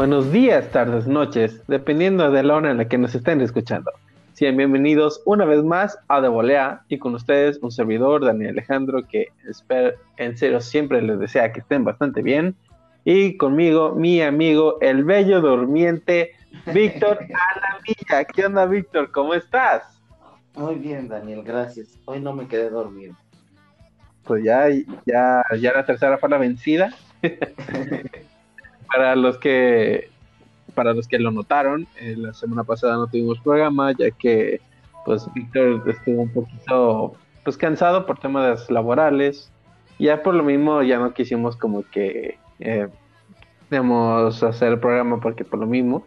[0.00, 3.90] buenos días, tardes, noches, dependiendo de la hora en la que nos estén escuchando.
[4.32, 9.06] Sean bienvenidos una vez más a De Volea y con ustedes un servidor, Daniel Alejandro,
[9.06, 12.56] que espero, en serio siempre les desea que estén bastante bien.
[13.04, 16.32] Y conmigo, mi amigo, el bello durmiente,
[16.72, 17.18] Víctor
[17.54, 18.24] Alamilla.
[18.24, 19.12] ¿Qué onda, Víctor?
[19.12, 20.00] ¿Cómo estás?
[20.54, 21.98] Muy bien, Daniel, gracias.
[22.06, 23.14] Hoy no me quedé dormido.
[24.24, 24.66] Pues ya,
[25.04, 26.88] ya, ya la tercera fue la vencida.
[28.92, 30.10] para los que
[30.74, 34.60] para los que lo notaron, eh, la semana pasada no tuvimos programa, ya que
[35.04, 39.50] pues Víctor estuvo un poquito pues cansado por temas laborales.
[39.98, 42.88] Ya por lo mismo ya no quisimos como que eh,
[44.42, 46.06] hacer el programa porque por lo mismo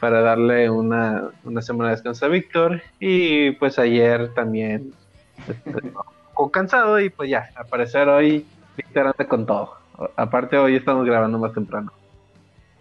[0.00, 4.92] para darle una, una semana de descanso a Víctor y pues ayer también
[5.66, 5.92] un
[6.34, 9.81] poco cansado y pues ya, aparecer hoy Víctor anda con todo.
[10.16, 11.92] Aparte hoy estamos grabando más temprano.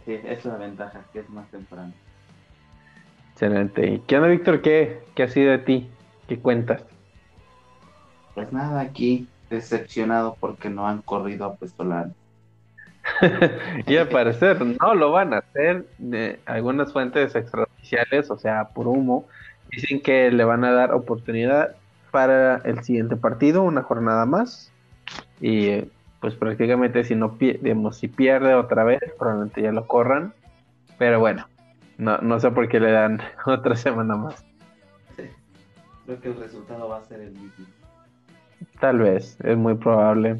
[0.05, 1.93] Sí, es la ventaja, que es más temprano.
[3.33, 3.87] Excelente.
[3.87, 4.61] ¿Y qué onda, Víctor?
[4.61, 5.89] ¿Qué, ¿Qué ha sido de ti?
[6.27, 6.83] ¿Qué cuentas?
[8.33, 12.09] Pues nada, aquí decepcionado porque no han corrido a Puestolar.
[13.87, 15.85] y al parecer no lo van a hacer.
[16.45, 19.25] algunas fuentes extraoficiales, o sea, por humo,
[19.71, 21.75] dicen que le van a dar oportunidad
[22.11, 24.71] para el siguiente partido, una jornada más.
[25.39, 25.85] Y
[26.21, 30.33] pues prácticamente si no digamos, si pierde otra vez, probablemente ya lo corran.
[30.97, 31.47] Pero bueno,
[31.97, 34.45] no, no sé por qué le dan otra semana más.
[35.17, 35.23] Sí.
[36.05, 37.65] Creo que el resultado va a ser el mismo.
[38.79, 40.37] Tal vez, es muy probable.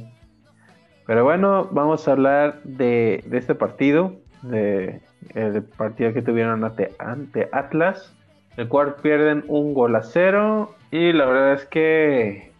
[1.07, 5.02] Pero bueno, vamos a hablar de, este partido, de
[5.33, 8.14] el partido que tuvieron ante, ante Atlas,
[8.55, 12.52] el cual pierden un gol a cero y la verdad es que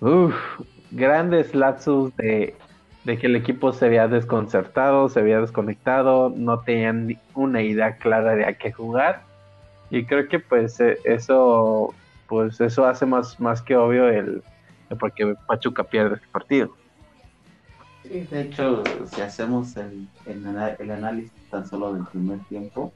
[0.00, 0.34] Uf,
[0.96, 2.56] grandes lapsos de,
[3.04, 8.46] que el equipo se había desconcertado, se había desconectado, no tenían una idea clara de
[8.46, 9.22] a qué jugar.
[9.90, 11.94] Y creo que pues e, eso
[12.26, 14.42] pues eso hace más, más que obvio el,
[14.98, 16.70] porque Pachuca pierde este partido.
[18.02, 22.92] Sí, de hecho, si hacemos el, el, análisis tan solo del primer tiempo,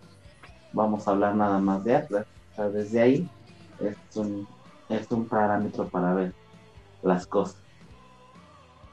[0.73, 2.27] vamos a hablar nada más de Atlas.
[2.73, 3.29] desde ahí
[3.81, 4.49] es un,
[4.89, 6.33] es un parámetro para ver
[7.03, 7.70] las cosas.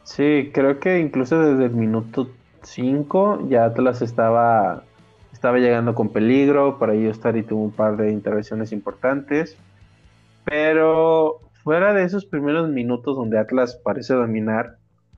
[0.08, 2.30] Sí, creo que incluso desde el minuto
[2.64, 4.84] 5 ya Atlas estaba,
[5.34, 9.58] estaba llegando con peligro, para ello y tuvo un par de intervenciones importantes,
[10.46, 14.78] pero fuera de esos primeros minutos donde Atlas parece dominar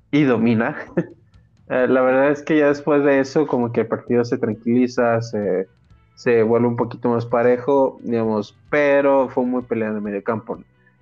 [0.10, 0.76] y domina,
[1.70, 5.22] eh, la verdad es que ya después de eso como que el partido se tranquiliza,
[5.22, 5.68] se,
[6.16, 10.60] se vuelve un poquito más parejo, digamos, pero fue muy peleado en el medio campo.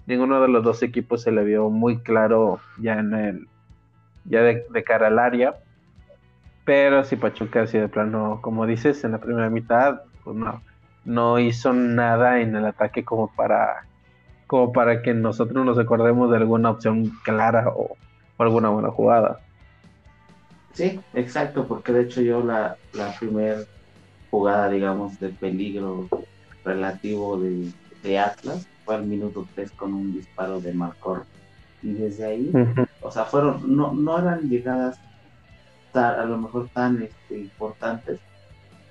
[0.08, 3.48] Ninguno de los dos equipos se le vio muy claro ya en el
[4.28, 5.58] ya de, cara al área.
[6.66, 10.62] Pero si Pachuca así de plano, como dices, en la primera mitad, pues no,
[11.06, 13.86] no hizo nada en el ataque como para,
[14.48, 17.96] como para que nosotros nos acordemos de alguna opción clara o,
[18.38, 19.40] alguna buena jugada.
[20.74, 23.62] Sí, exacto, porque de hecho yo la, la primera
[24.30, 26.08] jugada, digamos, de peligro
[26.64, 27.72] relativo de,
[28.04, 31.26] de Atlas fue al minuto 3 con un disparo de Marcor
[31.84, 32.52] y desde ahí,
[33.02, 35.00] o sea, fueron, no, no eran llegadas
[35.94, 38.20] a lo mejor tan este, importantes.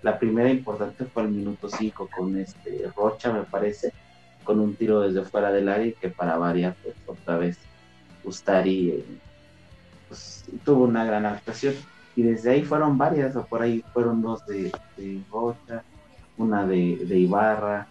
[0.02, 3.92] La primera importante fue el minuto 5 con este Rocha, me parece,
[4.44, 7.58] con un tiro desde fuera del área que para variar, pues otra vez
[8.24, 9.04] Ustari eh,
[10.08, 11.74] pues, tuvo una gran actuación.
[12.14, 14.72] Y desde ahí fueron varias, o por ahí fueron dos de,
[15.30, 15.82] Rocha,
[16.38, 17.86] una de, de, Ibarra,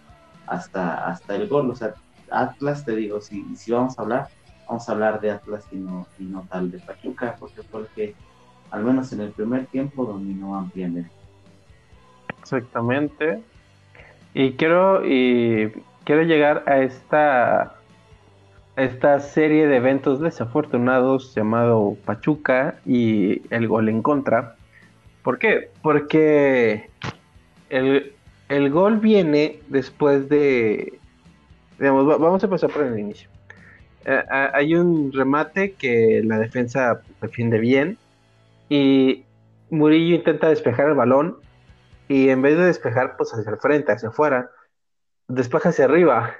[0.46, 1.70] hasta, hasta el gol.
[1.70, 1.94] O sea,
[2.30, 4.28] Atlas, te digo, si, si vamos a hablar,
[4.66, 7.36] vamos a hablar de Atlas y no, y no tal de Pachuca,
[7.70, 8.14] porque
[8.70, 11.10] al menos en el primer tiempo dominó ampliamente.
[12.40, 13.42] Exactamente.
[14.34, 15.72] Y quiero, y
[16.04, 17.76] quiero llegar a esta,
[18.76, 24.56] esta serie de eventos desafortunados llamado Pachuca y el gol en contra.
[25.22, 25.70] ¿Por qué?
[25.82, 26.90] Porque
[27.70, 28.12] el,
[28.48, 30.98] el gol viene después de...
[31.78, 33.28] Vamos a empezar por el inicio.
[34.08, 37.98] Eh, hay un remate que la defensa defiende bien
[38.68, 39.24] y
[39.68, 41.38] Murillo intenta despejar el balón
[42.06, 44.48] y en vez de despejar pues hacia el frente, hacia afuera,
[45.26, 46.36] despeja hacia arriba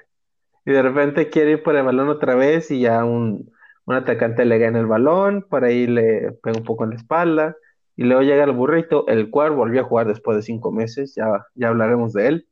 [0.64, 3.50] y de repente quiere ir por el balón otra vez y ya un,
[3.88, 7.56] atacante le gana el balón, por ahí le pega un poco en la espalda
[7.96, 11.46] y luego llega el burrito, el cual volvió a jugar después de cinco meses, ya,
[11.56, 12.46] ya hablaremos de él.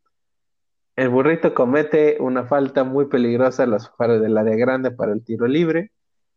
[0.96, 5.25] El burrito comete una falta muy peligrosa a las afueras del área grande para el
[5.25, 5.93] tiro libre.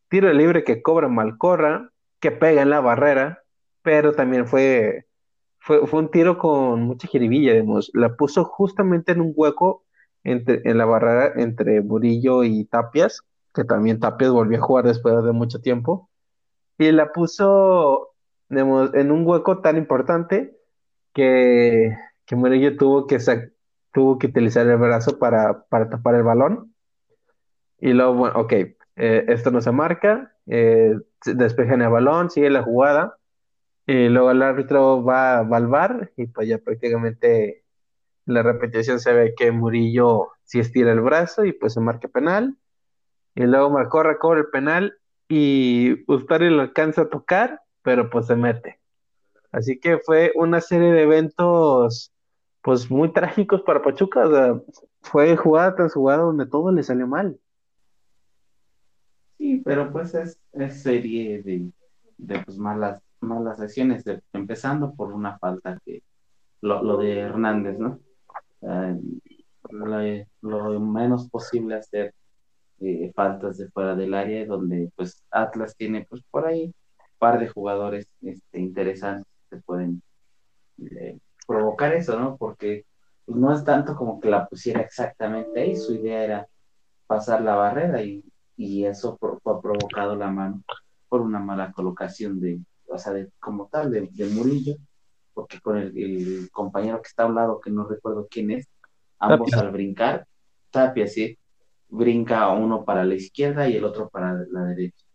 [0.10, 3.44] Tiro libre que cobra Malcorra, que pega en la barrera,
[3.84, 5.06] pero también fue,
[5.60, 7.92] fue, un tiro con mucha jiribilla, digamos.
[7.94, 9.86] La puso justamente en un hueco
[10.24, 13.22] entre, en la barrera entre Murillo y Tapias,
[13.54, 16.10] que también Tapias volvió a jugar después de mucho tiempo.
[16.80, 18.14] Y la puso
[18.50, 20.58] digamos, en un hueco tan importante
[21.14, 21.96] que,
[22.26, 23.20] que Murillo tuvo que,
[23.98, 26.72] tuvo que utilizar el brazo para, para tapar el balón.
[27.80, 30.96] Y luego, bueno, ok, eh, esto no se marca, eh,
[31.26, 33.18] despejan el balón, sigue la jugada,
[33.88, 37.64] y luego el árbitro va, va al bar y pues ya prácticamente
[38.28, 42.08] en la repetición se ve que Murillo sí estira el brazo y pues se marca
[42.08, 42.56] penal.
[43.34, 48.36] Y luego marcó, recobra el penal y Ustari lo alcanza a tocar, pero pues se
[48.36, 48.80] mete.
[49.52, 52.14] Así que fue una serie de eventos
[52.68, 54.26] pues muy trágicos para Pachuca.
[55.00, 57.40] Fue jugada tras jugada donde todo le salió mal.
[59.38, 60.38] Sí, pero pues es,
[60.84, 64.04] serie de, pues malas, malas acciones,
[64.34, 66.04] empezando por una falta que
[66.60, 68.02] lo, de Hernández, ¿no?
[70.42, 72.14] lo, menos posible hacer
[72.82, 76.74] eh, faltas de fuera del área, donde pues Atlas tiene pues por ahí un
[77.18, 80.02] par de jugadores este, interesantes que pueden
[80.80, 81.18] eh,
[81.48, 82.38] provocar eso, ¿no?
[82.38, 82.86] Porque
[83.26, 86.48] pues, no es tanto como que la pusiera exactamente ahí, su idea era
[87.08, 88.24] pasar la barrera y,
[88.60, 90.64] eso fue provocado la mano
[91.10, 94.78] por una mala colocación de, o sea, de, como tal, de, Murillo,
[95.34, 98.68] porque con el, compañero que está a un lado, que no recuerdo quién es,
[99.20, 100.26] ambos al brincar,
[100.72, 101.38] Tapia, sí,
[101.88, 105.06] brinca uno para la izquierda y el otro para la derecha.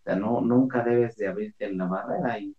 [0.00, 2.54] O sea, no, nunca debes de abrirte en la barrera y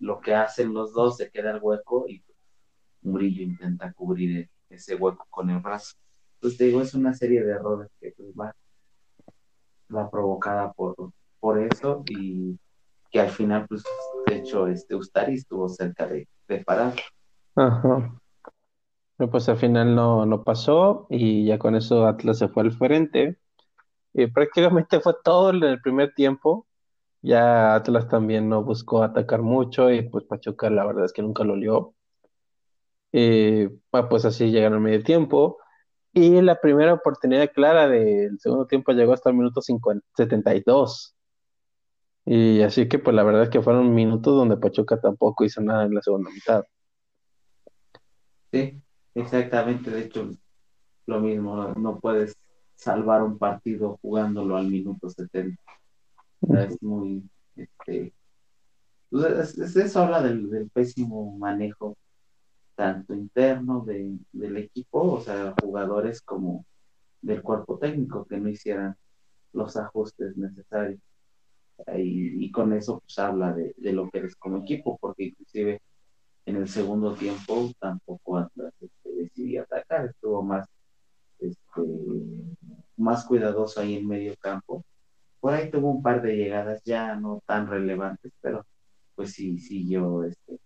[0.00, 2.22] lo que hacen los dos se queda el hueco y
[3.02, 5.96] Murillo intenta cubrir ese hueco con el brazo.
[6.34, 8.54] Entonces te digo, es una serie de errores que pues, va,
[9.94, 10.94] va provocada por,
[11.38, 12.58] por eso y
[13.10, 13.82] que al final, pues,
[14.26, 16.94] de hecho, este Ustari estuvo cerca de, de parar.
[17.56, 18.14] Ajá.
[19.16, 22.72] Pero pues al final no, no pasó y ya con eso Atlas se fue al
[22.72, 23.36] frente.
[24.14, 26.66] Y prácticamente fue todo en el primer tiempo.
[27.20, 31.44] Ya Atlas también no buscó atacar mucho y pues Pachuca la verdad es que nunca
[31.44, 31.94] lo lió.
[33.12, 33.68] Y
[34.08, 35.58] pues así llegaron al medio tiempo.
[36.12, 41.16] Y la primera oportunidad clara del segundo tiempo llegó hasta el minuto 72.
[42.26, 45.84] Y así que pues la verdad es que fueron minutos donde Pachuca tampoco hizo nada
[45.84, 46.64] en la segunda mitad.
[48.52, 48.80] Sí,
[49.14, 49.90] exactamente.
[49.90, 50.30] De hecho,
[51.06, 52.36] lo mismo, no puedes
[52.74, 55.60] salvar un partido jugándolo al minuto 70.
[56.58, 57.22] Es muy,
[57.56, 58.14] este,
[59.10, 61.96] pues, eso habla del, pésimo manejo
[62.80, 66.64] tanto interno del equipo, o sea, jugadores como
[67.20, 68.96] del cuerpo técnico que no hicieran
[69.52, 70.98] los ajustes necesarios.
[71.94, 75.82] Y, con eso pues habla de, lo que eres como equipo, porque inclusive
[76.46, 80.66] en el segundo tiempo tampoco Atlas este, decidió atacar, estuvo más,
[81.38, 81.82] este,
[82.96, 84.82] más cuidadoso ahí en medio campo
[85.38, 88.66] por ahí tuvo un par de llegadas ya no tan relevantes, pero
[89.14, 90.58] pues sí siguió este,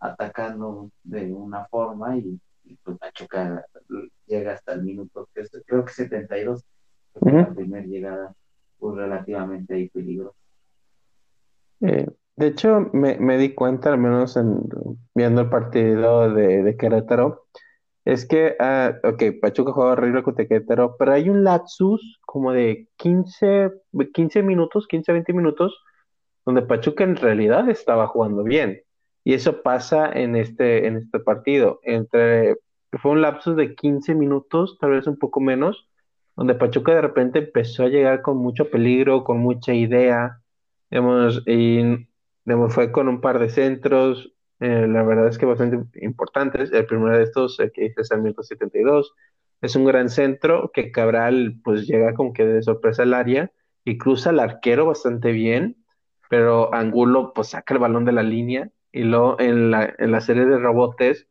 [0.00, 2.38] atacando de una forma y,
[2.82, 3.64] pues Pachuca
[4.26, 5.28] llega hasta el minuto,
[5.66, 6.64] creo que 72,
[7.20, 8.34] la primera llegada
[8.78, 10.36] fue relativamente ahí peligrosa.
[11.80, 14.60] Eh, de hecho, me, me, di cuenta, al menos en,
[15.14, 17.46] viendo el partido de, de Querétaro,
[18.06, 22.88] es que, ah, ok, Pachuca juega horrible contra Querétaro, pero hay un lapsus como de
[22.96, 23.72] 15,
[24.14, 25.76] 15 minutos, 15, 20 minutos,
[26.44, 28.80] donde Pachuca en realidad estaba jugando bien.
[29.26, 31.80] Y eso pasa en este, en este partido.
[31.82, 32.58] Entre,
[32.92, 35.88] fue un lapsus de 15 minutos, tal vez un poco menos,
[36.36, 40.40] donde Pachuca de repente empezó a llegar con mucho peligro, con mucha idea,
[40.92, 42.06] digamos, y
[42.68, 46.72] fue con un par de centros, eh, la verdad es que bastante importantes.
[46.72, 49.12] El primero de estos, que dice Sarmiento 72,
[49.60, 53.50] es un gran centro que Cabral pues llega como que de sorpresa al área
[53.84, 55.84] y cruza al arquero bastante bien,
[56.30, 60.22] pero Angulo pues saca el balón de la línea y luego en la, en la
[60.22, 61.28] serie de rebotes,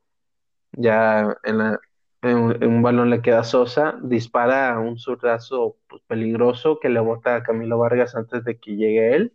[0.73, 1.79] ya en, la,
[2.21, 7.79] un, balón le queda Sosa, dispara un zurdazo pues, peligroso que le bota a Camilo
[7.79, 9.33] Vargas antes de que llegue él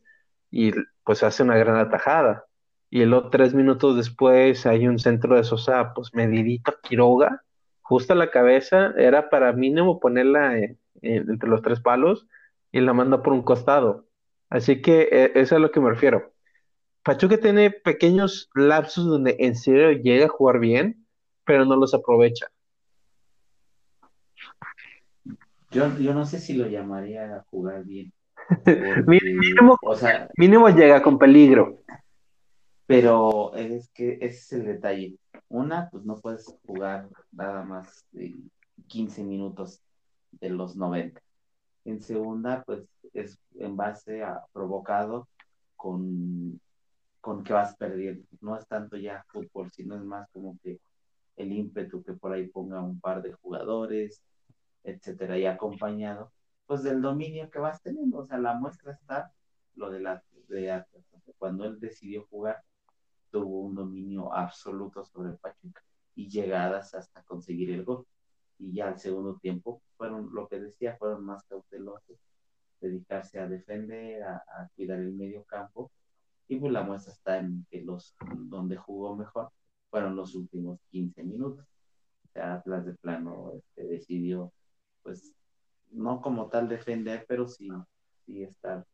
[0.50, 0.72] y
[1.04, 2.46] pues hace una gran atajada
[2.88, 7.42] y luego tres minutos después hay un centro de Sosa, pues medidito Quiroga,
[7.82, 10.56] justo a la cabeza, era para mínimo ponerla
[11.02, 12.28] entre los tres palos
[12.70, 14.06] y la manda por un costado.
[14.50, 16.29] Así que eso es a lo que me refiero.
[17.02, 21.06] Pachuca tiene pequeños lapsos donde en serio llega a jugar bien,
[21.44, 22.46] pero no los aprovecha.
[25.70, 28.12] Yo, yo no sé si lo llamaría a jugar bien.
[29.06, 29.78] mínimo,
[30.36, 31.78] mínimo llega con peligro.
[32.86, 35.16] Pero es que ese es el detalle.
[35.48, 38.34] Una, pues no puedes jugar nada más de
[38.88, 39.80] 15 minutos
[40.32, 41.20] de los 90.
[41.84, 42.82] En segunda, pues
[43.14, 45.28] es en base a provocado
[45.76, 46.60] con,
[47.20, 48.26] con que vas perdiendo.
[48.40, 50.80] No es tanto ya fútbol, sino es más como que
[51.36, 54.22] el ímpetu que por ahí ponga un par de jugadores,
[54.84, 56.32] etcétera, y acompañado,
[56.66, 58.18] pues del dominio que vas teniendo.
[58.18, 59.32] O sea, la muestra está
[59.74, 61.04] lo de la de Atlas.
[61.38, 62.62] Cuando él decidió jugar,
[63.30, 65.82] tuvo un dominio absoluto sobre Pachuca
[66.14, 68.06] y llegadas hasta conseguir el gol.
[68.58, 72.18] Y ya al segundo tiempo fueron, lo que decía, fueron más cautelosos,
[72.80, 75.90] dedicarse a defender, a, cuidar el medio campo.
[76.50, 79.50] Y pues la muestra está en que los donde jugó mejor
[79.88, 81.64] fueron los últimos 15 minutos.
[82.24, 84.52] O sea, Atlas de plano este, decidió,
[85.02, 85.32] pues,
[85.92, 87.68] no como tal defender, pero sí,
[88.26, 88.84] sí estar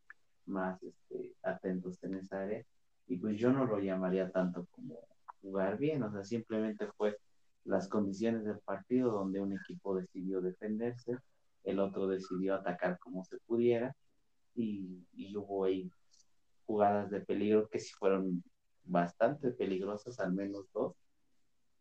[0.45, 2.65] más este, atentos en esa área
[3.09, 4.99] y pues yo no lo llamaría tanto como
[5.41, 7.17] jugar bien, o sea, simplemente fue
[7.65, 11.17] las condiciones del partido donde un equipo decidió defenderse,
[11.65, 13.95] el otro decidió atacar como se pudiera
[14.55, 15.05] y,
[15.37, 15.91] hubo ahí
[16.67, 18.43] jugadas de peligro que sí fueron
[18.85, 20.95] bastante peligrosas, al menos dos,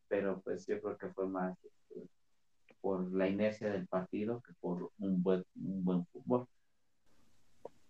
[0.07, 2.07] pero pues yo creo que fue más este,
[2.81, 6.47] por la inercia del partido que por un buen, un buen fútbol.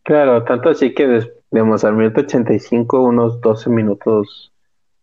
[0.04, 4.54] Claro, tanto así que, digamos, al minuto 85, unos 12 minutos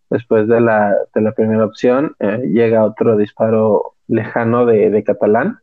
[0.09, 5.59] después de la, de la primera opción, eh, llega otro disparo lejano de, de, Catalán,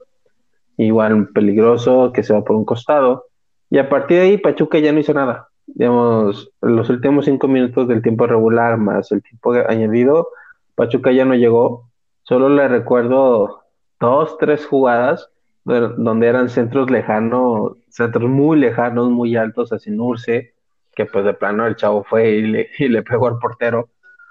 [0.76, 3.26] igual peligroso, que se va por un costado.
[3.70, 5.49] Y a partir de ahí, Pachuca ya no hizo nada.
[5.74, 10.28] Digamos, los últimos cinco minutos del tiempo regular más el tiempo añadido,
[10.74, 11.90] Pachuca ya no llegó.
[12.22, 13.64] Solo le recuerdo
[13.98, 15.30] dos, tres jugadas
[15.64, 20.54] donde eran centros lejanos, centros muy lejanos, muy altos hacia Nurse,
[20.94, 23.88] que pues de plano el chavo fue y le, y le pegó al portero.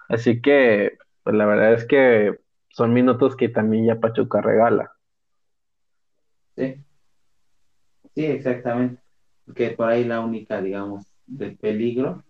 [0.08, 4.92] Así que, pues la verdad es que son minutos que también ya Pachuca regala.
[6.56, 6.76] Sí,
[8.16, 9.02] sí, exactamente.
[9.56, 12.24] Que por ahí la única, digamos, de peligro,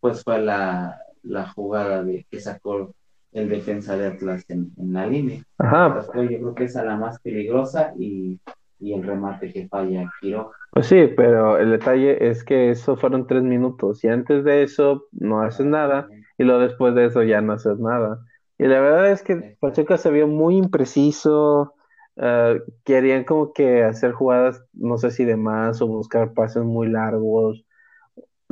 [0.00, 2.94] pues fue la, la jugada de que sacó
[3.32, 5.42] el defensa de Atlas en, la línea.
[5.58, 6.04] Ajá.
[6.14, 8.38] yo creo que es la más peligrosa y,
[8.80, 10.50] el remate que falla Quiroga.
[10.72, 15.06] Pues sí, pero el detalle es que eso fueron tres minutos y antes de eso
[15.12, 18.18] no haces nada y luego después de eso ya no haces nada.
[18.58, 21.74] Y la verdad es que Pachuca se vio muy impreciso,
[22.16, 26.88] eh, querían como que hacer jugadas, no sé si de más o buscar pases muy
[26.88, 27.64] largos.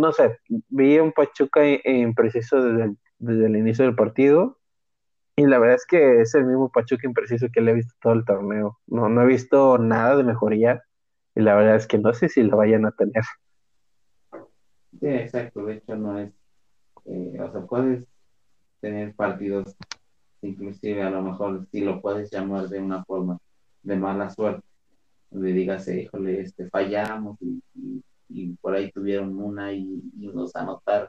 [0.01, 0.39] No sé,
[0.69, 4.59] vi un Pachuca impreciso desde desde el inicio del partido
[5.37, 8.15] y la verdad es que es el mismo Pachuca impreciso que le he visto todo
[8.15, 8.79] el torneo.
[8.87, 10.83] No, no he visto nada de mejoría.
[11.35, 13.23] Y la verdad es que no sé si lo vayan a tener.
[14.99, 15.65] Sí, exacto.
[15.65, 16.33] De hecho, no es.
[17.07, 18.07] Eh, o sea, puedes
[18.81, 19.77] tener partidos,
[20.43, 23.39] inclusive a lo mejor si lo puedes llamar de una forma
[23.83, 24.67] de mala suerte,
[25.31, 28.03] donde digas, híjole, este, fallamos y,
[28.61, 31.09] por ahí tuvieron una y, y, nos anotaron.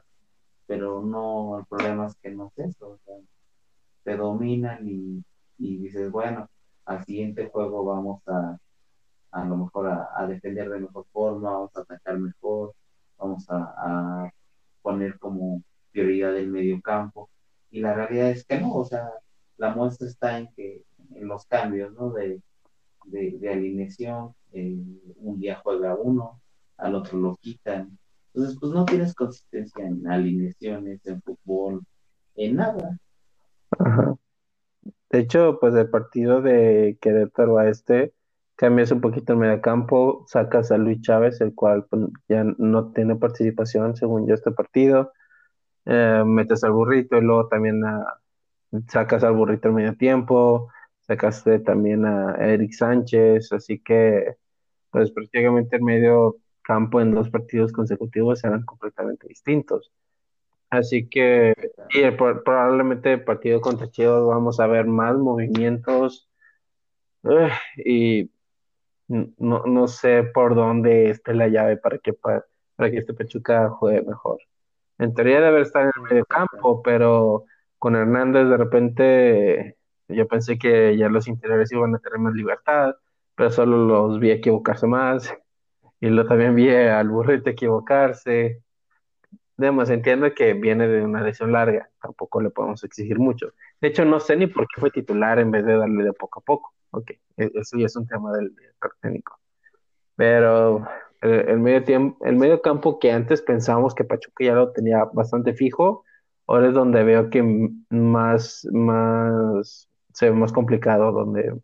[0.66, 2.98] Pero no, el problema es que no es eso.
[4.04, 5.24] Te dominan y,
[5.58, 6.48] dices, bueno,
[6.84, 8.58] al siguiente juego vamos a
[9.32, 12.74] a lo mejor a, defender de mejor forma, vamos a atacar mejor,
[13.18, 14.30] vamos a,
[14.82, 15.62] poner como
[15.92, 17.30] prioridad el medio campo.
[17.70, 19.10] Y la realidad es que no, o sea,
[19.56, 20.82] la muestra está en que
[21.14, 22.10] en los cambios, ¿no?
[22.10, 22.42] De,
[23.06, 24.76] de, alineación, eh,
[25.16, 26.40] un día juega uno,
[26.76, 27.98] al otro lo quitan.
[28.34, 31.82] Entonces, pues no tienes consistencia en alineaciones, en fútbol,
[32.36, 32.98] en nada.
[35.10, 38.14] De hecho, pues el partido de Querétaro a este,
[38.56, 43.16] cambias un poquito el mediocampo, sacas a Luis Chávez, el cual pues, ya no tiene
[43.16, 45.12] participación según yo este partido,
[45.84, 47.82] eh, metes al burrito y luego también
[48.88, 50.68] sacas al burrito al medio tiempo,
[51.00, 54.36] sacaste también a Eric Sánchez, así que
[54.90, 59.92] pues prácticamente el medio campo en dos partidos consecutivos eran completamente distintos.
[60.70, 61.52] Así que
[61.90, 66.30] y probablemente el partido contra Chivas vamos a ver más movimientos
[67.24, 67.50] eh,
[67.84, 68.30] y
[69.08, 72.44] no, no sé por dónde esté la llave para que, para,
[72.78, 74.38] que este Pachuca juegue mejor.
[74.98, 77.44] En teoría debe estar en el medio campo, pero
[77.78, 79.76] con Hernández de repente
[80.08, 82.94] yo pensé que ya los interiores iban a tener más libertad,
[83.34, 85.34] pero solo los vi equivocarse más.
[86.02, 88.60] Y lo también vi al burrito equivocarse.
[89.56, 93.52] Digamos, entiendo que viene de una lesión larga, tampoco le podemos exigir mucho.
[93.80, 96.40] De hecho, no sé ni por qué fue titular en vez de darle de poco
[96.40, 96.74] a poco.
[96.90, 99.38] Ok, e-, eso ya es un tema del director técnico.
[100.16, 100.84] Pero
[101.20, 105.54] el, medio tiempo, el medio campo que antes pensábamos que Pachuca ya lo tenía bastante
[105.54, 106.04] fijo,
[106.48, 107.44] ahora es donde veo que
[107.90, 111.54] más, más, se ve más complicado, donde,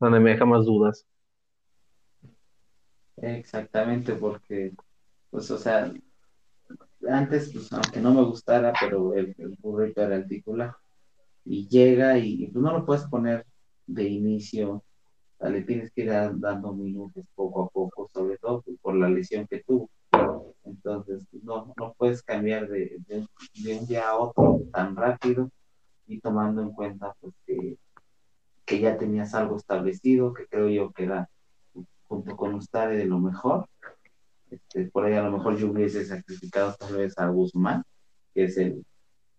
[0.00, 1.06] donde me deja más dudas.
[3.22, 4.72] Exactamente, porque,
[5.30, 5.92] pues, o sea,
[7.08, 10.74] antes, pues, aunque no me gustara, pero el, el burrito era el titular.
[11.44, 13.46] Y llega y, pues, no lo puedes poner
[13.86, 14.84] de inicio,
[15.40, 19.62] le tienes que ir dando minutos poco a poco, sobre todo por la lesión que
[19.64, 19.90] tuvo.
[20.64, 25.50] Entonces, no, no puedes cambiar de, de, un día a otro tan rápido
[26.06, 27.78] y tomando en cuenta pues, que,
[28.66, 31.28] que ya tenías algo establecido, que creo yo que era
[32.08, 33.66] junto con usted de lo mejor.
[34.50, 37.84] Este, por ahí a lo mejor yo hubiese sacrificado tal vez a Guzmán,
[38.34, 38.84] que es el,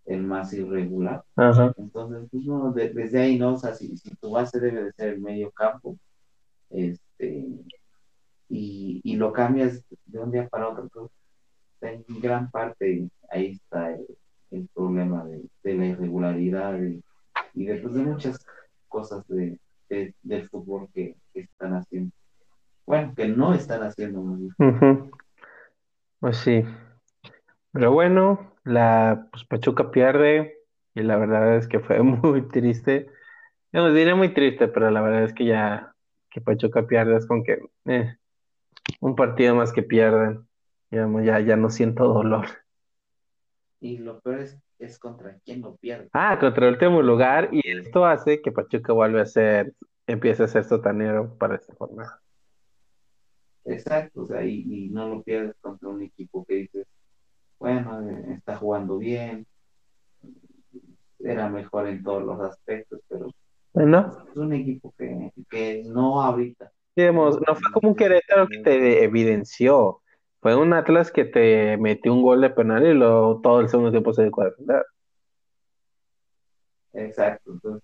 [0.05, 1.23] el más irregular.
[1.77, 3.55] Entonces, pues, no, desde ahí, ¿no?
[3.55, 5.97] O sea, si, si, tu base debe de ser el medio campo,
[6.69, 7.47] este,
[8.49, 11.11] y, y lo cambias de un día para otro, pues,
[11.81, 14.05] en gran parte ahí está el,
[14.51, 17.03] el problema de, de, la irregularidad y,
[17.53, 18.37] y de, pues, de muchas
[18.87, 19.59] cosas de,
[19.89, 22.11] del fútbol que, que están haciendo.
[22.89, 25.11] Bueno, que no están haciendo muy bien.
[26.19, 26.65] Pues sí.
[27.71, 30.57] Pero bueno, la pues, Pachuca pierde
[30.95, 33.05] y la verdad es que fue muy triste.
[33.71, 35.93] No diré muy triste, pero la verdad es que ya
[36.31, 38.15] que Pachuca pierde es con que eh,
[39.01, 40.47] un partido más que pierden.
[40.89, 42.47] Digamos, ya, ya no siento dolor.
[43.79, 46.09] Y lo peor es, es contra quién lo pierde.
[46.11, 49.75] Ah, contra el último lugar, y esto hace que Pachuca vuelva a ser,
[50.07, 52.19] empiece a ser sotanero para esta jornada.
[53.65, 56.87] Exacto, o sea, y, no lo pierdes contra un equipo que dices,
[57.59, 59.45] bueno, eh, está jugando bien,
[61.19, 63.29] era mejor en todos los aspectos, pero
[63.73, 64.25] bueno.
[64.29, 66.71] es un equipo que, que no ahorita.
[66.95, 70.01] Digamos, no fue como un Querétaro que te evidenció,
[70.41, 73.91] fue un Atlas que te metió un gol de penal y luego todo el segundo
[73.91, 74.85] tiempo se dedicó a defender.
[76.93, 77.83] Exacto, entonces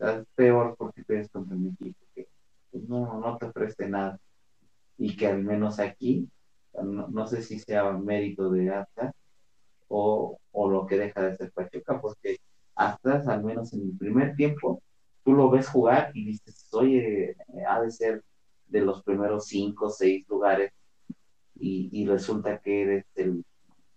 [0.00, 2.26] es peor porque te contra un equipo que
[2.70, 4.18] pues, no, no te preste nada
[4.98, 6.28] y que al menos aquí,
[6.82, 9.14] no, sé si sea mérito de Atlas
[9.88, 12.38] o, o, lo que deja de ser Pachuca, porque
[12.74, 14.82] Atlas, al menos en el primer tiempo,
[15.24, 17.36] tú lo ves jugar y dices, oye,
[17.68, 18.22] ha de ser
[18.66, 20.72] de los primeros cinco o seis lugares
[21.56, 23.44] y, y, resulta que eres el,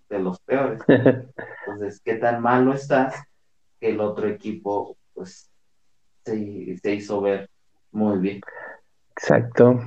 [0.10, 0.82] de los peores.
[0.88, 3.16] Entonces, ¿qué tan malo estás
[3.80, 5.50] que el otro equipo, pues,
[6.24, 7.50] se, se hizo ver
[7.92, 8.42] muy bien?
[9.12, 9.80] Exacto.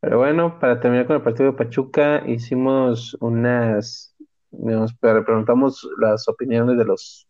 [0.00, 4.14] Pero bueno, para terminar con el partido de Pachuca, hicimos unas,
[4.50, 7.26] digamos, preguntamos las opiniones de los,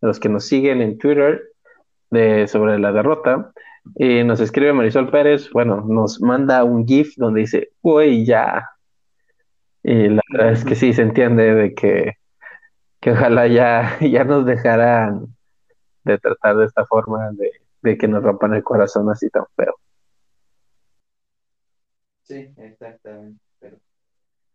[0.00, 1.42] de los que nos siguen en Twitter
[2.10, 3.52] de, sobre la derrota.
[3.96, 8.68] Y nos escribe Marisol Pérez, bueno, nos manda un GIF donde dice, uy, ya.
[9.82, 12.14] Y la verdad es que sí, se entiende de que,
[13.00, 15.26] que ojalá ya, ya nos dejaran
[16.04, 17.50] de tratar de esta forma, de,
[17.82, 19.74] de que nos rompan el corazón así tan feo.
[22.30, 23.76] Sí, exactamente, pero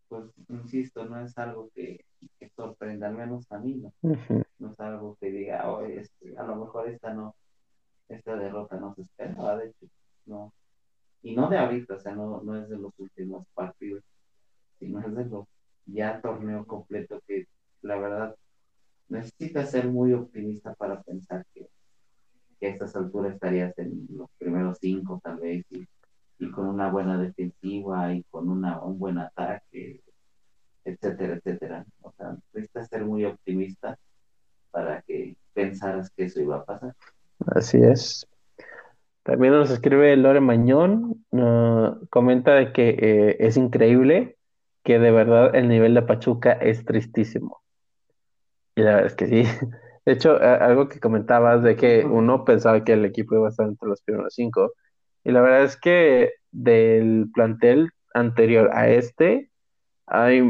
[0.08, 2.06] pues insisto, no es algo que,
[2.56, 3.92] sorprenda, al menos a mí, ¿no?
[4.60, 7.36] No es algo que diga, oh, este, a lo mejor esta no,
[8.08, 9.88] esta derrota no se esperaba, de hecho,
[10.26, 10.54] no.
[11.22, 14.06] Y no de ahorita, o sea, no, no es de los últimos partidos,
[14.80, 15.46] sino es de los
[15.86, 17.46] ya torneo completo que
[17.82, 18.38] la verdad
[19.10, 21.68] necesitas ser muy optimista para pensar que,
[22.58, 25.86] que a estas alturas estarías en los primeros cinco tal vez y
[26.40, 30.02] y con una buena defensiva y con una, un buen ataque,
[30.84, 31.86] etcétera, etcétera.
[32.02, 33.98] O sea, necesitas ser muy optimista
[34.72, 36.96] para que pensaras que eso iba a pasar.
[37.48, 38.28] Así es.
[39.24, 41.26] También nos escribe Lore Mañón,
[42.10, 44.38] comenta de que eh, es increíble
[44.84, 47.62] que de verdad el nivel de Pachuca es tristísimo.
[48.76, 49.44] Y la verdad es que sí.
[50.06, 53.68] De hecho, algo que comentabas de que uno pensaba que el equipo iba a estar
[53.68, 54.74] entre los primeros cinco,
[55.26, 59.50] y la verdad es que del plantel anterior a este,
[60.06, 60.44] hay,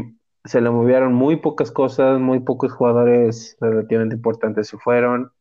[0.43, 5.31] se le movieron muy pocas cosas, muy pocos jugadores relativamente importantes se fueron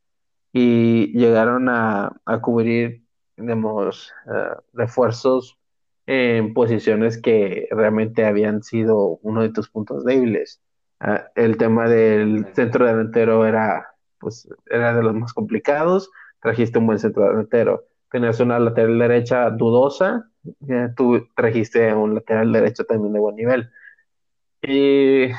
[0.53, 3.03] y llegaron a, cubrir,
[3.37, 5.59] digamos, eh, refuerzos
[6.07, 10.61] en posiciones que realmente habían sido uno de tus puntos débiles.
[11.01, 16.09] Ah, el tema del centro delantero era, pues, era de los más complicados,
[16.41, 20.31] trajiste un buen centro delantero tenías una lateral derecha dudosa,
[20.97, 23.69] tú trajiste un lateral derecho también de buen nivel.
[24.63, 25.31] Y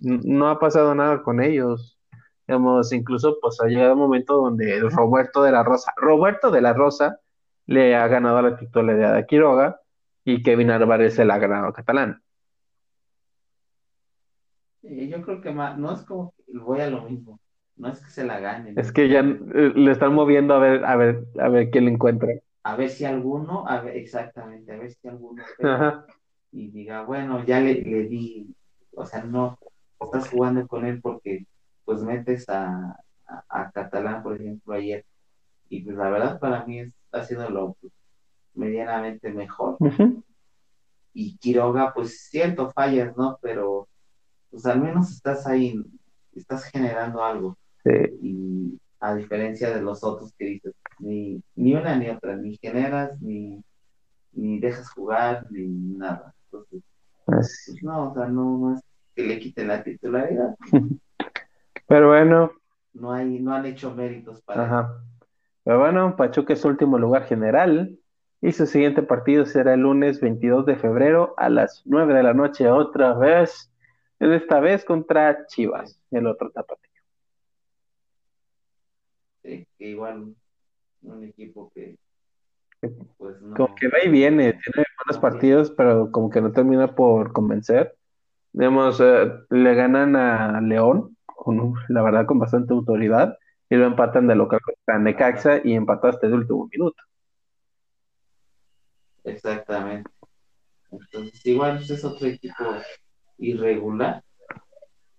[0.00, 1.98] no ha pasado nada con ellos.
[2.46, 6.72] Digamos, incluso pues ha llegado un momento donde Roberto de la Rosa, Roberto de la
[6.72, 7.18] Rosa
[7.66, 9.80] le ha ganado la titularidad a Quiroga
[10.24, 12.22] y Kevin Álvarez se la ha ganado Catalán.
[14.84, 17.40] Eh, yo creo que más, no es como que voy a lo mismo,
[17.76, 18.78] no es que se la ganen.
[18.78, 21.92] Es que ya eh, le están moviendo a ver, a ver, a ver quién le
[21.92, 22.28] encuentra.
[22.64, 25.42] A ver si alguno, a ver, exactamente, a ver si alguno
[26.52, 28.54] y diga, bueno, ya le, le di,
[28.94, 29.58] o sea, no,
[29.98, 31.46] estás jugando con él porque
[31.84, 33.00] pues metes a,
[33.48, 35.04] a, Catalán, por ejemplo, ayer.
[35.70, 37.76] Y pues la verdad para mí es, ha sido lo
[38.54, 39.78] medianamente mejor.
[41.14, 43.38] Y Quiroga, pues cierto, fallas, ¿no?
[43.40, 43.88] Pero
[44.50, 45.82] pues al menos estás ahí,
[46.34, 47.56] estás generando algo.
[47.84, 53.20] Y a diferencia de los otros que dices, ni, ni una ni otra, ni generas,
[53.20, 53.62] ni,
[54.32, 56.34] ni dejas jugar, ni nada.
[56.44, 56.82] Entonces,
[57.24, 58.80] pues no, o sea, no, es
[59.14, 60.54] que le quiten la titularidad.
[61.86, 62.52] Pero bueno.
[62.94, 65.02] No, hay, no han hecho méritos para Ajá.
[65.64, 67.98] Pero bueno, Pachuca es último lugar general
[68.40, 72.34] y su siguiente partido será el lunes 22 de febrero a las 9 de la
[72.34, 73.72] noche otra vez,
[74.18, 76.91] esta vez contra Chivas, el otro tapatío.
[79.42, 80.34] Que igual
[81.02, 81.96] un equipo que
[83.16, 86.94] pues no, como que va y viene, tiene buenos partidos, pero como que no termina
[86.94, 87.96] por convencer.
[88.52, 93.38] Digamos, eh, le ganan a León, con, la verdad con bastante autoridad,
[93.70, 97.02] y lo empatan de local contra Necaxa y empataste de último minuto.
[99.24, 100.10] Exactamente.
[100.90, 102.64] Entonces, igual pues, es otro equipo
[103.38, 104.22] irregular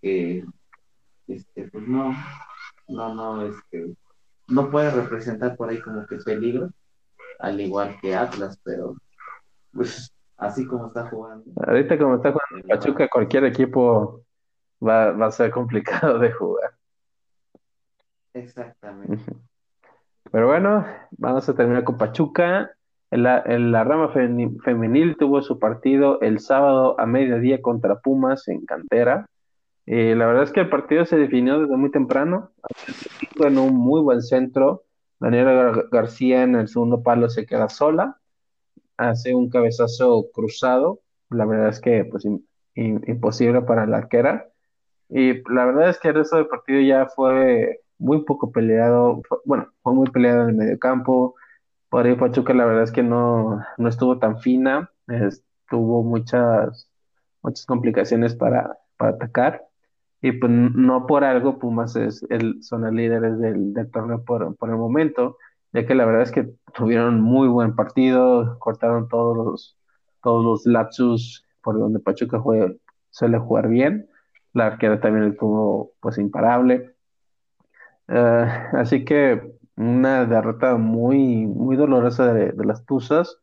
[0.01, 0.43] que,
[1.27, 2.13] este, pues no,
[2.89, 3.95] no, no, este,
[4.47, 6.69] no puede representar por ahí como que peligro,
[7.39, 8.95] al igual que Atlas, pero
[9.73, 11.45] pues así como está jugando.
[11.65, 14.21] Ahorita como está jugando Pachuca, cualquier equipo
[14.85, 16.71] va, va a ser complicado de jugar.
[18.33, 19.23] Exactamente.
[20.31, 22.71] Pero bueno, vamos a terminar con Pachuca.
[23.11, 29.27] La, la rama femenil tuvo su partido el sábado a mediodía contra Pumas en cantera.
[29.85, 32.51] Eh, la verdad es que el partido se definió desde muy temprano,
[33.35, 34.85] en un muy buen centro.
[35.19, 38.19] Daniela García en el segundo palo se queda sola,
[38.97, 41.01] hace un cabezazo cruzado.
[41.29, 42.25] La verdad es que pues
[42.75, 44.49] imposible para la arquera.
[45.09, 49.71] Y la verdad es que el resto del partido ya fue muy poco peleado, bueno,
[49.81, 51.35] fue muy peleado en el medio campo.
[51.89, 54.91] Por ahí Pachuca la verdad es que no, no estuvo tan fina,
[55.69, 56.89] tuvo muchas,
[57.41, 59.63] muchas complicaciones para, para atacar.
[60.23, 64.55] Y pues no por algo Pumas es el, son los líderes del, del torneo por,
[64.55, 65.37] por, el momento,
[65.73, 69.77] ya que la verdad es que tuvieron muy buen partido, cortaron todos los,
[70.21, 72.71] todos los lapsus por donde Pachuca juega,
[73.09, 74.07] suele jugar bien.
[74.53, 76.95] La arquera también estuvo pues imparable.
[78.07, 83.39] Eh, así que una derrota muy, muy dolorosa de, las Tuzas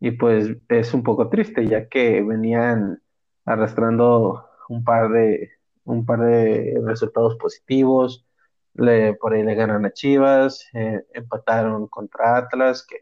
[0.00, 3.02] y pues es un poco triste ya que venían
[3.44, 5.50] arrastrando un par de,
[5.84, 8.26] un par de resultados positivos.
[8.74, 12.96] Le, por ahí le ganan a Chivas, eh, empataron contra Atlas, que,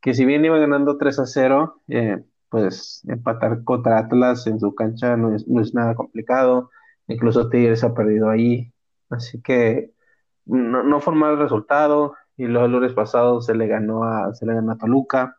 [0.00, 4.74] que si bien iba ganando 3 a 0, eh, pues empatar contra Atlas en su
[4.74, 6.70] cancha no es, no es nada complicado.
[7.08, 8.72] Incluso Tigres ha perdido ahí.
[9.10, 9.94] Así que
[10.44, 12.14] no, no fue mal resultado.
[12.36, 15.38] Y los lunes pasados se le ganó a, se le ganó a Toluca.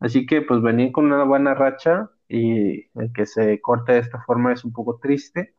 [0.00, 4.20] Así que pues venía con una buena racha y el que se corte de esta
[4.22, 5.54] forma es un poco triste.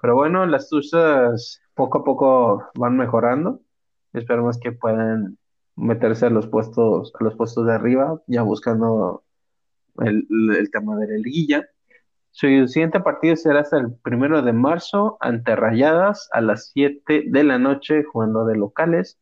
[0.00, 3.60] Pero bueno, las Tuzas poco a poco van mejorando.
[4.12, 5.38] Esperemos que puedan
[5.76, 9.24] meterse a los puestos, a los puestos de arriba, ya buscando
[9.98, 11.68] el, el tema de la liguilla.
[12.30, 17.44] Su siguiente partido será hasta el primero de marzo ante Rayadas a las 7 de
[17.44, 19.18] la noche jugando de locales.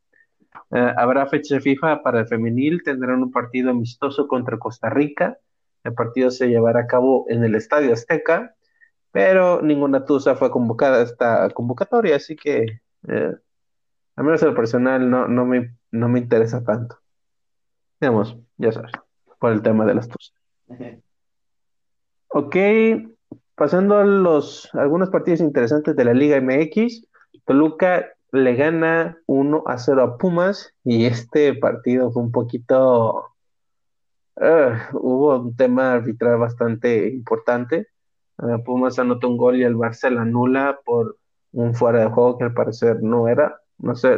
[0.73, 5.39] Eh, habrá fecha FIFA para el femenil, tendrán un partido amistoso contra Costa Rica.
[5.85, 8.56] El partido se llevará a cabo en el Estadio Azteca,
[9.17, 13.35] pero ninguna tusa fue convocada a esta convocatoria, así que eh,
[14.15, 16.99] a menos el personal no, no, me, no me interesa tanto.
[17.99, 18.93] Digamos, ya sabes,
[19.39, 20.37] por el tema de las tusas.
[22.29, 22.57] Ok,
[23.55, 27.07] pasando a los algunos partidos interesantes de la Liga MX,
[27.47, 33.33] Toluca le gana 1 a 0 a Pumas y este partido fue un poquito
[34.35, 37.89] uh, hubo un tema arbitral bastante importante.
[38.39, 41.19] Uh, Pumas anotó un gol y el Barça la anula por
[41.53, 43.61] un fuera de juego que al parecer no era.
[43.79, 44.17] No sé,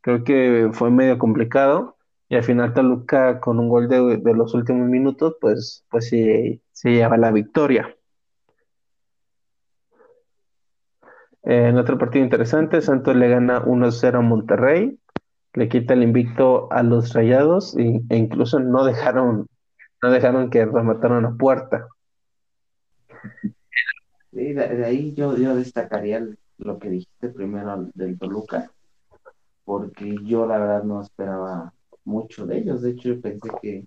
[0.00, 1.96] creo que fue medio complicado.
[2.28, 6.90] Y al final Toluca con un gol de, los últimos minutos, pues, pues sí, se
[6.92, 7.94] lleva la victoria.
[11.44, 14.98] en otro partido interesante, Santos le gana 1-0 a Monterrey,
[15.54, 19.48] le quita el invicto a los Rayados e incluso no dejaron,
[20.02, 21.88] no dejaron que remataran a puerta.
[24.32, 26.26] De, ahí yo, yo destacaría
[26.58, 28.70] lo que dijiste primero del Toluca,
[29.64, 31.72] porque yo la verdad no esperaba
[32.04, 32.82] mucho de ellos.
[32.82, 33.86] De hecho, yo pensé que,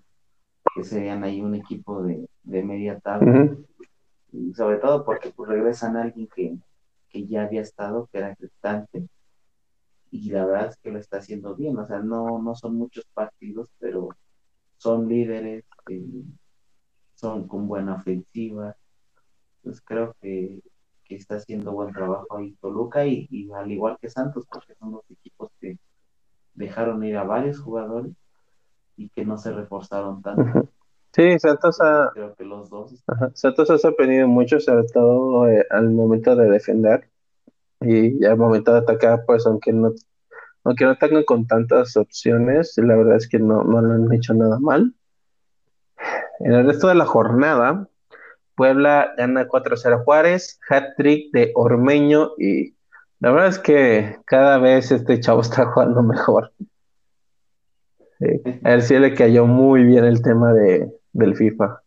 [0.83, 3.55] serían ahí un equipo de, media tabla.
[4.31, 6.57] y sobre todo porque pues, regresan a alguien que,
[7.25, 9.07] ya había estado, que era Cristante,
[10.11, 11.77] y la verdad es que lo está haciendo bien.
[11.77, 14.09] O sea, no, no son muchos partidos, pero
[14.77, 16.23] son líderes, eh,
[17.15, 18.75] son con buena ofensiva.
[19.65, 20.61] Pues creo que,
[21.09, 25.11] está haciendo buen trabajo ahí Toluca y, y al igual que Santos, porque son los
[25.11, 25.77] equipos que
[26.53, 28.13] dejaron ir a varios jugadores
[28.97, 30.69] y que no se reforzaron tanto.
[31.11, 33.03] Sí, Santos ha, creo que los dos.
[33.33, 37.09] Santos ha sorprendido mucho, sobre todo eh, al momento de defender
[37.81, 39.93] y al momento de atacar, pues aunque no,
[40.65, 44.33] aunque no tengan con tantas opciones, la verdad es que no, no lo han hecho
[44.33, 44.93] nada mal.
[46.39, 47.87] En el resto de la jornada,
[48.55, 52.75] Puebla gana 4-0 Juárez, hat-trick de Ormeño y
[53.19, 56.51] la verdad es que cada vez este chavo está jugando mejor.
[58.63, 61.81] a él sí le cayó muy bien el tema de, del FIFA.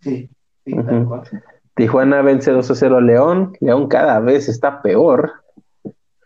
[0.00, 0.30] Sí,
[0.64, 0.74] sí,
[1.74, 3.52] Tijuana vence 2 0 a León.
[3.60, 5.32] León cada vez está peor.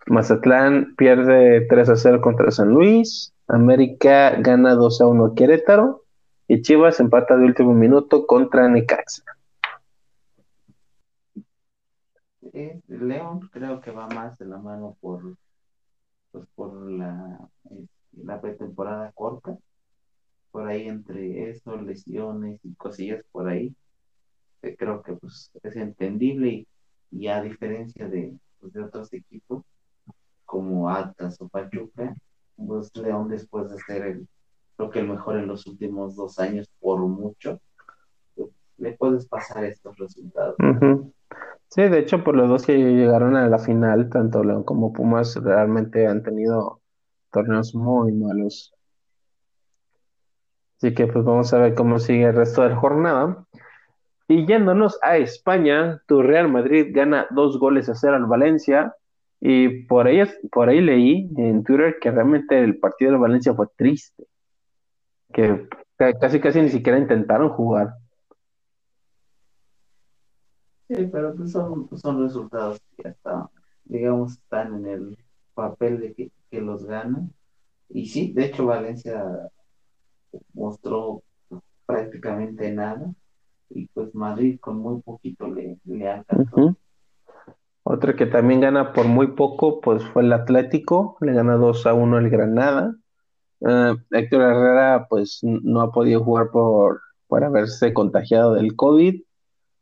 [0.07, 3.33] Mazatlán pierde 3 a 0 contra San Luis.
[3.49, 6.04] América gana 2 a 1 a Querétaro.
[6.47, 9.23] Y Chivas empata de último minuto contra Necaxa.
[12.89, 15.37] León creo que va más de la mano por,
[16.31, 17.39] pues, por la,
[17.71, 19.59] eh, la pretemporada corta
[20.55, 23.75] por ahí entre eso, lesiones y cosillas por ahí,
[24.61, 26.69] creo que pues es entendible
[27.11, 29.65] y, a diferencia de, pues, de otros equipos
[30.45, 32.15] como Atlas o Pachuca,
[32.55, 34.29] pues León después de ser el,
[34.77, 37.61] creo que el mejor en los últimos dos años por mucho,
[38.79, 40.57] le puedes pasar estos resultados.
[41.69, 45.37] Sí, de hecho, por los dos que llegaron a la final, tanto León como Pumas
[45.37, 46.81] realmente han tenido
[47.33, 48.73] torneos muy malos.
[50.79, 53.47] Así que pues vamos a ver cómo sigue el resto de la jornada.
[54.29, 58.95] Y yéndonos a España, tu Real Madrid gana dos goles a cero al Valencia.
[59.41, 63.67] Y por ahí, por ahí leí en Twitter que realmente el partido del Valencia fue
[63.77, 64.25] triste.
[65.35, 65.69] Que
[66.21, 67.97] casi casi ni siquiera intentaron jugar.
[70.89, 73.49] Sí, pero pues son, son resultados que ya están,
[73.85, 75.19] digamos, están en el
[75.55, 77.33] papel de que, que los ganan.
[77.89, 79.25] Y sí, de hecho Valencia
[80.53, 81.23] mostró
[81.87, 83.13] prácticamente nada
[83.71, 86.77] y pues Madrid con muy poquito le, le alcanzó.
[87.83, 91.93] Otro que también gana por muy poco, pues fue el Atlético, le gana 2 a
[91.93, 92.97] 1 el Granada.
[93.61, 99.23] Uh, Héctor Herrera, pues no ha podido jugar por, por haberse contagiado del COVID,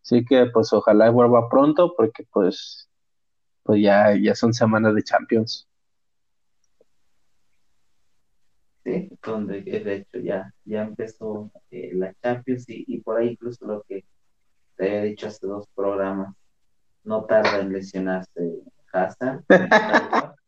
[0.03, 2.89] así que pues ojalá vuelva pronto, porque pues,
[3.63, 5.69] pues ya, ya son semanas de Champions.
[8.85, 9.09] ¿sí?
[9.23, 14.05] donde de hecho ya, ya empezó eh, la Champions y, por ahí incluso lo que
[14.77, 16.35] te había dicho hace dos programas,
[17.05, 19.45] no tarda en lesionarse Hazard.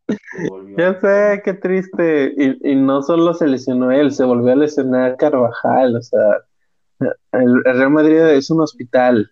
[0.77, 2.33] ya sé, qué triste.
[2.37, 5.97] Y, y, no solo se lesionó él, se volvió a lesionar Carvajal.
[5.97, 6.41] O sea,
[7.33, 9.31] el, Real Madrid es un hospital.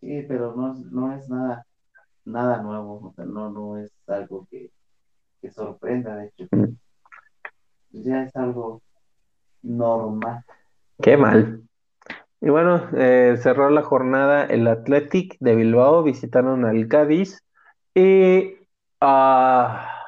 [0.00, 1.66] Sí, pero no, no es nada,
[2.24, 3.08] nada nuevo.
[3.08, 4.70] O sea, no, no es algo que,
[5.40, 6.48] que sorprenda, de hecho.
[6.50, 6.76] Mm.
[7.90, 8.82] Ya es algo
[9.62, 10.44] normal.
[11.00, 11.62] Qué mal.
[12.40, 17.43] Y bueno, eh, cerró la jornada el Athletic de Bilbao, visitaron al Cádiz
[17.94, 18.56] y
[19.00, 20.04] ah,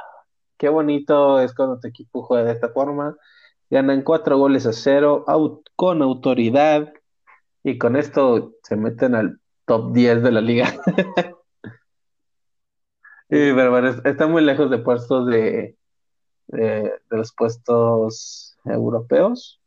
[0.59, 3.17] qué bonito es cuando tu equipo juega de esta forma.
[3.71, 5.25] Ganan cuatro goles a cero
[5.77, 6.93] con autoridad
[7.65, 10.73] y con esto se meten al top 10 de la liga.
[13.29, 15.77] Sí, pero bueno, está muy lejos de puestos de,
[16.47, 19.61] de, los puestos europeos.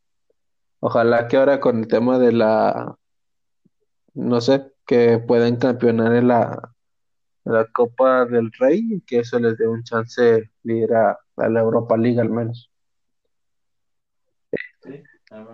[0.79, 2.95] Ojalá que ahora con el tema de la,
[4.13, 6.73] no sé, que puedan campeonar en la,
[7.49, 11.59] la Copa del Rey y que eso les dé un chance de ir a, la
[11.59, 12.69] Europa League al menos.
[14.81, 15.45] Sí, a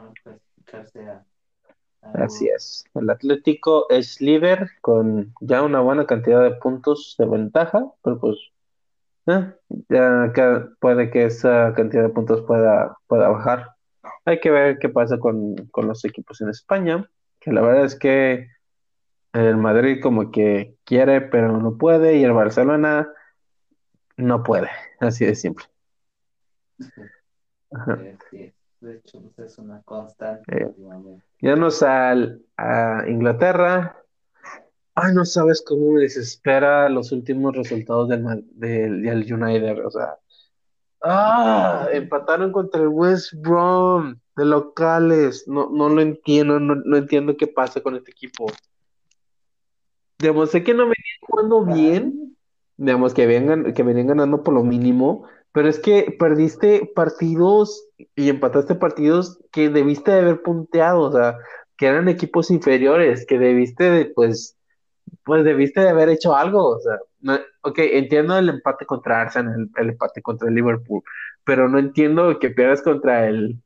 [2.14, 2.86] Así es.
[2.94, 8.38] El Atlético es líder con ya una buena cantidad de puntos de ventaja, pero pues
[9.28, 9.54] eh,
[9.90, 10.32] ya
[10.80, 13.72] puede que esa cantidad de puntos pueda, pueda bajar.
[14.26, 18.48] Hay que ver qué pasa con, los equipos en España, que la verdad es que
[19.36, 23.12] el Madrid como que quiere pero no puede y el Barcelona
[24.18, 24.70] no puede,
[25.00, 25.66] así de simple.
[28.80, 30.72] De hecho, pues, es una constante eh,
[32.58, 34.02] a Inglaterra.
[34.94, 39.86] Ay, no sabes cómo me desespera los últimos resultados del, del, del United.
[39.86, 40.18] O sea,
[41.02, 45.46] ah, empataron contra el West Brom de locales.
[45.48, 48.46] No, no lo entiendo, no, no entiendo qué pasa con este equipo.
[50.20, 52.36] Digamos, sé que no venían jugando bien,
[52.78, 58.28] digamos, que vengan, que venían ganando por lo mínimo, pero es que perdiste partidos y
[58.30, 61.38] empataste partidos que debiste de haber punteado, o sea,
[61.78, 64.58] que eran equipos inferiores, que debiste de, pues,
[65.24, 67.00] pues debiste de haber hecho algo, o sea,
[67.62, 71.04] ok, entiendo el empate contra Arsenal, el, empate contra el Liverpool,
[71.46, 73.62] pero no entiendo que pierdas contra el,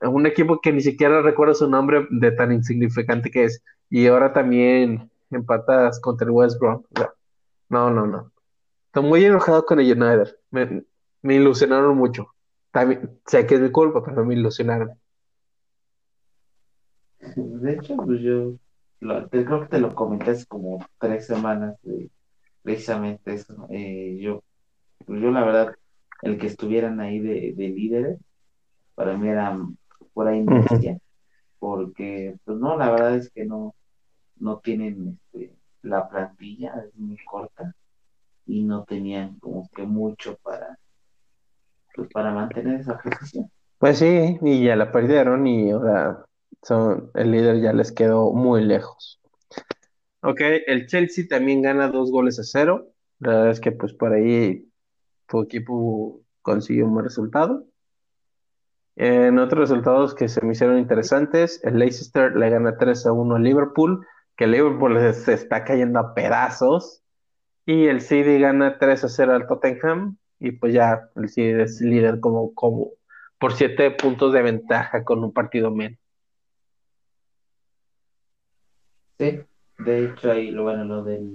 [0.00, 4.32] un equipo que ni siquiera recuerdo su nombre de tan insignificante que es, y ahora
[4.32, 6.82] también empatas contra el West Brom,
[7.68, 8.32] no, no, no.
[8.86, 10.84] Estoy muy enojado con el United, me,
[11.22, 12.26] me ilusionaron mucho.
[12.70, 14.92] También, sé que es mi culpa, pero me ilusionaron.
[17.36, 18.54] De hecho, pues yo
[19.00, 22.10] creo que te lo comenté hace como tres semanas de
[22.62, 23.66] precisamente eso.
[23.70, 24.42] Eh, yo,
[25.06, 25.74] pues yo la verdad,
[26.22, 28.18] el que estuvieran ahí de, líderes,
[28.94, 29.58] para mí era
[30.12, 30.44] por ahí
[31.58, 33.74] porque pues no, la verdad es que no,
[34.42, 37.74] no tienen este, la plantilla, es muy corta
[38.46, 40.78] y no tenían como que mucho para
[41.94, 43.50] pues, para mantener esa posición.
[43.78, 46.24] Pues sí, y ya la perdieron y ahora
[46.62, 49.20] son, el líder ya les quedó muy lejos.
[50.22, 52.88] Ok, el Chelsea también gana dos goles a cero.
[53.18, 54.68] La verdad es que pues por ahí
[55.28, 57.66] tu equipo consiguió un buen resultado.
[58.96, 63.36] En otros resultados que se me hicieron interesantes, el Leicester le gana 3 a 1
[63.36, 67.02] al Liverpool, que el Liverpool se está cayendo a pedazos.
[67.64, 71.80] Y el City gana 3 a 0 al Tottenham y pues ya el City es
[71.80, 72.90] líder como, como
[73.38, 75.98] por siete puntos de ventaja con un partido menos.
[79.18, 79.40] Sí,
[79.78, 81.32] de hecho ahí lo bueno lo del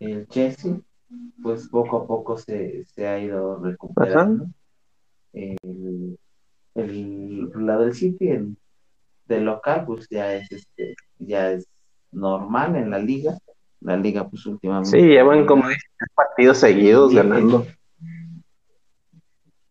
[0.00, 0.78] el Chelsea,
[1.42, 4.46] pues poco a poco se, ha ido recuperando.
[5.32, 6.18] El,
[6.74, 8.56] el, lado del City, el
[9.26, 11.66] del local, pues ya es este, ya es
[12.12, 13.36] normal en la liga.
[13.80, 14.90] La liga, pues últimamente.
[14.90, 15.78] Sí, llevan como 10
[16.14, 17.66] partidos seguidos ganando.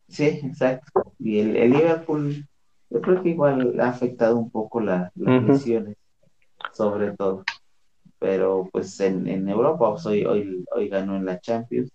[0.10, 1.14] Sí, exacto.
[1.20, 2.46] Y el, Liverpool,
[2.90, 5.96] yo creo que igual ha afectado un poco las lesiones,
[6.74, 7.44] sobre todo.
[8.20, 11.92] Pero pues en, en Europa pues, hoy, hoy, hoy ganó en la Champions.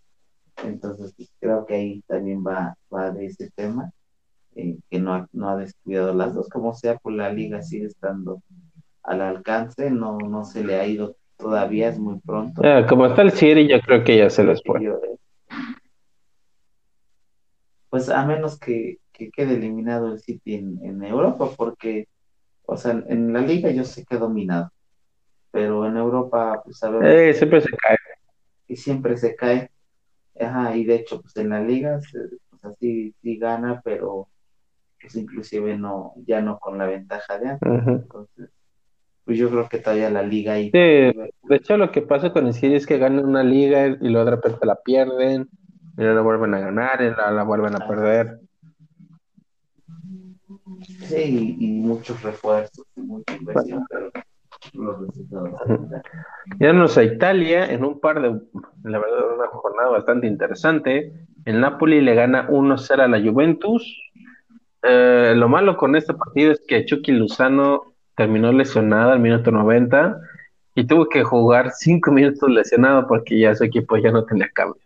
[0.64, 3.90] Entonces pues, creo que ahí también va, va de ese tema,
[4.54, 7.86] eh, que no ha, no ha descuidado las dos, como sea, pues la liga sigue
[7.86, 8.40] estando
[9.06, 12.62] al alcance, no, no se le ha ido todavía, es muy pronto.
[12.64, 14.80] Ah, como está el City, yo creo que ya se les fue
[17.96, 22.08] pues a menos que, quede eliminado el City en, Europa, porque,
[22.66, 24.70] o sea, en la liga yo sé que ha dominado,
[25.50, 27.06] pero en Europa, pues sabemos.
[27.06, 27.96] Eh, siempre se cae.
[28.68, 29.70] Y siempre se cae.
[30.38, 31.98] Ajá, y de hecho, pues en la liga,
[32.50, 34.28] pues así sí gana, pero
[35.00, 37.86] pues inclusive no, ya no con la ventaja de antes.
[37.86, 38.50] Entonces,
[39.26, 40.66] pues yo creo que todavía la liga ahí.
[40.66, 44.08] Sí, de hecho lo que pasa con el City es que ganan una liga y
[44.08, 45.48] luego de repente la pierden
[45.98, 48.38] y la vuelven a ganar y la, vuelven a perder.
[51.08, 54.12] Sí, y muchos refuerzos, mucha inversión, pero
[54.74, 56.96] los resultados.
[56.96, 58.28] A Italia en un par de,
[58.84, 61.12] la verdad, una jornada bastante interesante.
[61.44, 63.82] El Napoli le gana 1-0 a la Juventus.
[64.84, 70.20] Eh, lo malo con este partido es que Chucky Luzano terminó lesionado al minuto 90
[70.74, 74.82] y tuvo que jugar 5 minutos lesionado porque ya su equipo ya no tenía cambio.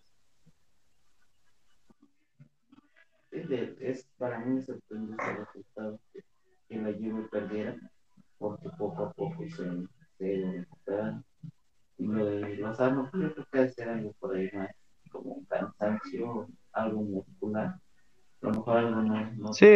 [3.80, 5.98] es para mí sorprendente el resultado
[6.68, 7.76] que la Juve perdiera,
[8.38, 9.64] porque poco a poco se,
[10.18, 10.66] se.
[11.98, 14.70] Y lo de Lozano, pues, yo creo que debe ser algo por ahí más,
[15.10, 17.66] como un cansancio, algo muscular.
[18.42, 19.52] A lo mejor algo no.
[19.52, 19.66] Sí,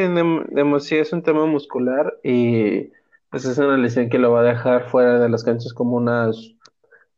[0.81, 2.91] sí, es un tema muscular y
[3.35, 6.55] pues es una lesión que lo va a dejar fuera de las canchas como unas,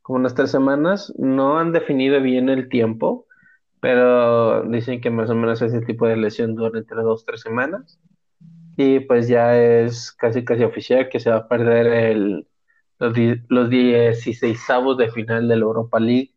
[0.00, 1.12] como unas tres semanas.
[1.18, 3.26] No han definido bien el tiempo
[3.80, 8.00] pero dicen que más o menos ese tipo de lesión dura entre dos, tres semanas.
[8.76, 12.48] Y pues ya es casi casi oficial que se va a perder el,
[12.98, 13.14] los,
[13.48, 14.60] los 16
[14.98, 16.34] de final de la Europa League.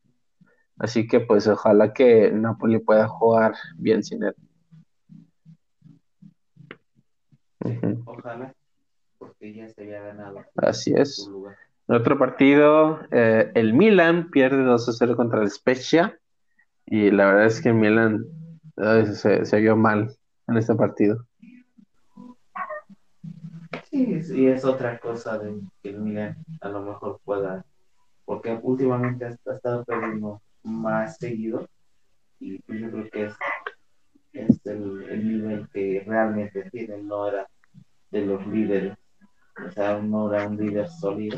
[0.78, 4.36] Así que pues ojalá que Napoli pueda jugar bien sin él.
[8.06, 8.54] Ojalá,
[9.54, 10.44] ya se había ganado.
[10.56, 11.30] Así es.
[11.88, 16.20] En otro partido, eh, el Milan pierde 2 0 contra el Spezia.
[16.86, 18.26] Y la verdad es que Milan
[19.14, 20.16] se, vio mal
[20.48, 21.26] en este partido.
[23.90, 27.66] Sí, sí, es otra cosa de que el Milan a lo mejor pueda,
[28.26, 31.68] porque últimamente ha, estado perdiendo más seguido
[32.40, 33.34] y pues yo creo que es,
[34.34, 37.48] es el, el, nivel que realmente tiene, no era
[38.12, 38.98] de los líderes,
[39.68, 41.38] o sea, no era un líder sólido,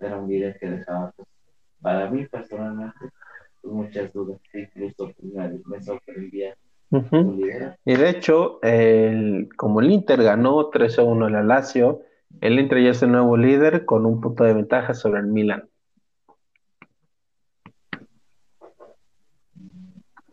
[0.00, 1.28] era un líder que dejaba, pues,
[1.80, 3.10] para mí personalmente,
[3.60, 6.56] pues, muchas dudas, incluso pues, me sorprendía
[7.84, 12.02] y de hecho, el, como el Inter ganó 3 a 1 el Lazio,
[12.42, 15.68] el Inter ya es el nuevo líder con un punto de ventaja sobre el Milan.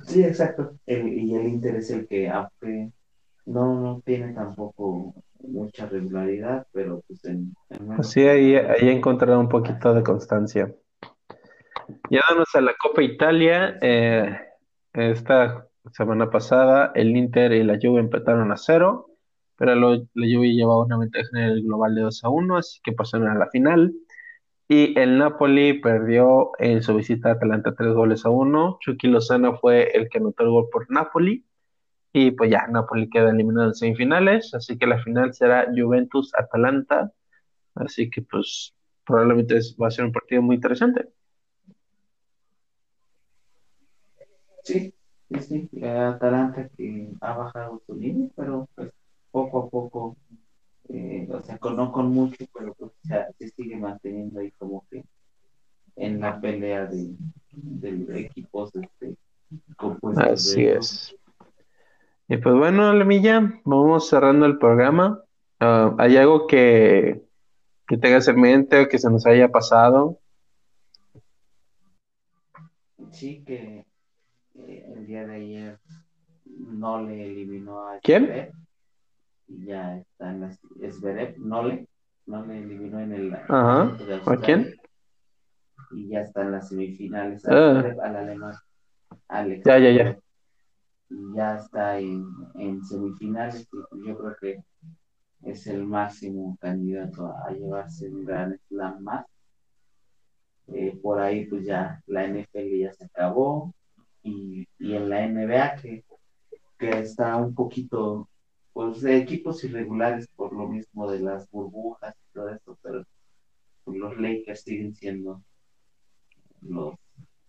[0.05, 0.76] Sí, exacto.
[0.86, 2.91] y el Inter es el que, aunque
[3.45, 5.13] no, no tiene tampoco
[5.48, 7.54] mucha regularidad, pero pues en...
[8.02, 10.74] sí, ahí, ahí he encontrado un poquito de constancia.
[12.10, 13.78] Ya vamos a la Copa Italia.
[13.82, 14.38] Eh,
[14.94, 19.08] esta semana pasada el Inter y la Juve empataron a cero,
[19.58, 22.92] pero la Juve llevaba una ventaja en el global de 2 a 1, así que
[22.92, 23.94] pasaron a la final.
[24.68, 28.78] Y el Napoli perdió en su visita a Atalanta 3 goles a 1.
[28.82, 31.44] Chucky Lozano fue el que anotó el gol por Napoli.
[32.12, 37.12] Y pues ya, Napoli queda eliminado en semifinales, así que la final será Juventus-Atalanta.
[37.76, 38.74] Así que pues
[39.05, 41.10] probablemente va a ser un partido muy interesante.
[44.64, 44.93] Sí,
[45.30, 48.91] Sí, sí, Atalanta que ha bajado su nivel, pero pues
[49.30, 50.18] poco a poco,
[50.89, 52.91] eh, o sea, no con mucho, pero pues,
[53.38, 55.05] se sigue manteniendo ahí como que
[55.97, 57.14] en la pelea de,
[57.51, 59.16] de equipos este,
[59.78, 60.26] compuestos.
[60.26, 61.16] Así es.
[62.32, 65.24] Y pues bueno, Lemilla, vamos cerrando el programa.
[65.60, 67.24] Ah, ¿Hay algo que,
[67.88, 70.20] que tengas en mente o que se nos haya pasado?
[73.12, 73.84] Sí, que
[74.54, 75.80] el día de ayer
[76.46, 78.52] no le eliminó a ¿Quién?
[79.48, 80.52] y ya está en la
[80.92, 81.88] Zverev, no le,
[82.28, 83.98] no le eliminó en el Ajá.
[84.28, 84.76] ¿A quién?
[85.90, 87.84] Y ya está en las semifinales ah.
[88.04, 88.54] al alemán
[89.28, 89.64] Alex.
[89.66, 90.20] Ya, ya, ya.
[91.10, 94.64] Y ya está en, en semifinales y yo creo que
[95.43, 99.26] es el máximo candidato a llevarse un gran slam más.
[100.68, 103.74] Eh, por ahí pues ya la NFL ya se acabó,
[104.24, 106.03] y, en la NBA que,
[106.80, 108.30] está un poquito,
[108.74, 113.05] pues equipos irregulares por lo mismo de las burbujas y todo esto, pero
[113.86, 115.41] los Lakers siguen siendo
[116.62, 116.95] los,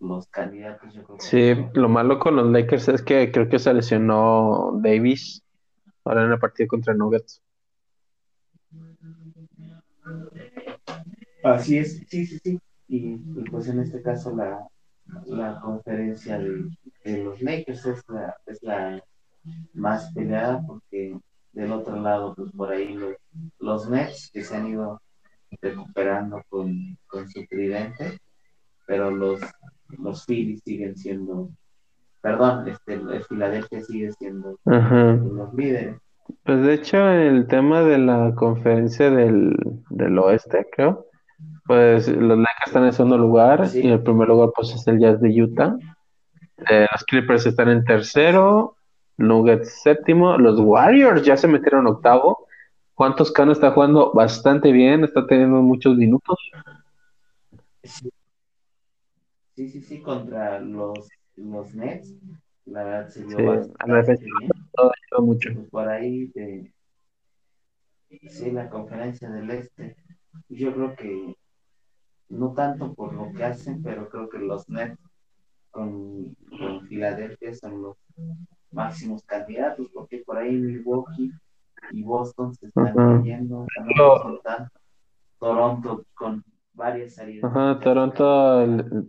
[0.01, 0.93] los candidatos.
[0.93, 5.43] Yo creo sí, lo malo con los Lakers es que creo que se lesionó Davis
[6.03, 7.41] ahora en el partido contra Nuggets.
[11.43, 12.59] Así es, sí, sí, sí.
[12.87, 13.17] y
[13.49, 14.67] pues en este caso la,
[15.25, 19.03] la conferencia de, los Lakers es la, es la
[19.73, 21.17] más peleada porque
[21.51, 23.15] del otro lado, pues por ahí los,
[23.59, 25.01] los Nets que se han ido
[25.61, 26.97] recuperando con,
[27.27, 28.19] su tridente,
[28.85, 29.41] pero los,
[29.97, 31.49] los Phillies siguen siendo,
[32.21, 35.97] perdón, este, el Filadelfia sigue siendo los líderes.
[36.43, 39.55] Pues de hecho, el tema de la conferencia del,
[39.89, 41.07] del oeste, creo,
[41.65, 45.19] pues los Lakers están en segundo lugar y el primer lugar pues es el Jazz
[45.21, 45.75] de Utah.
[46.69, 48.75] Eh, los Clippers están en tercero,
[49.17, 52.47] Nuggets séptimo, los Warriors ya se metieron octavo.
[52.93, 55.03] ¿Cuántos Cano está jugando bastante bien?
[55.03, 56.37] Está teniendo muchos minutos.
[57.83, 58.11] Sí,
[59.55, 62.15] sí, sí, contra los, los Nets.
[62.65, 64.51] La verdad se vio bastante bien.
[65.19, 65.49] mucho.
[65.53, 66.73] Pues, por ahí de,
[68.29, 69.95] sí, la conferencia del Este.
[70.49, 71.35] Yo creo que
[72.29, 74.97] no tanto por lo que hacen, pero creo que los Nets
[75.71, 76.35] con,
[76.87, 77.97] Filadelfia son los
[78.71, 81.31] máximos candidatos, porque por ahí Milwaukee
[81.91, 83.65] y Boston se están cayendo,
[85.39, 86.43] Toronto con
[86.73, 87.43] varias salidas.
[87.43, 88.65] Ajá, Toronto,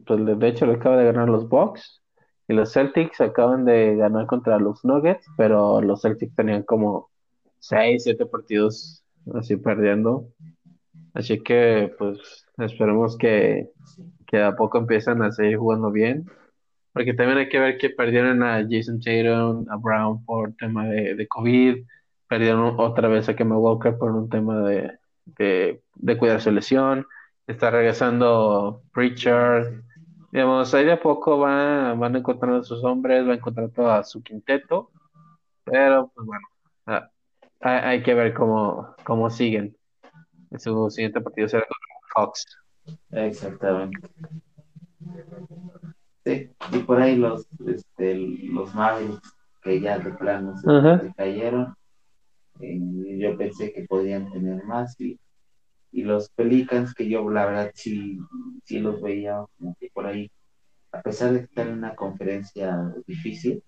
[0.07, 2.03] pues de hecho le acaba de ganar los Bucks
[2.49, 7.11] y los Celtics acaban de ganar contra los Nuggets, pero los Celtics tenían como
[7.61, 9.03] 6, 7 partidos
[9.35, 10.29] así perdiendo.
[11.15, 13.69] Así que pues esperemos que,
[14.27, 16.27] que a poco empiezan a seguir jugando bien.
[16.93, 21.15] Porque también hay que ver que perdieron a Jason Tatum, a Brown por tema de,
[21.15, 21.85] de COVID.
[22.29, 27.07] Perdieron otra vez a Kemba Walker por un tema de, de, cuidar su lesión.
[27.47, 29.83] Está regresando Preacher.
[30.31, 34.23] Digamos, ahí de a poco van, van encontrando a sus hombres, va encontrando a su
[34.23, 34.91] quinteto.
[35.65, 36.47] Pero, pues bueno,
[36.87, 37.09] ah,
[37.61, 39.77] hay, hay que ver cómo, cómo siguen.
[40.59, 42.47] Su siguiente partido será contra Fox.
[43.11, 44.09] Exactamente.
[46.25, 51.75] Sí, y por ahí los, este, los Mavericks que ya de plano se, cayeron.
[52.61, 52.79] Eh,
[53.19, 55.19] yo pensé que podían tener más y,
[55.93, 58.19] y los Pelicans que yo la verdad sí,
[58.65, 60.31] sí los veía como que por ahí,
[60.91, 63.63] a pesar de estar en una conferencia difícil,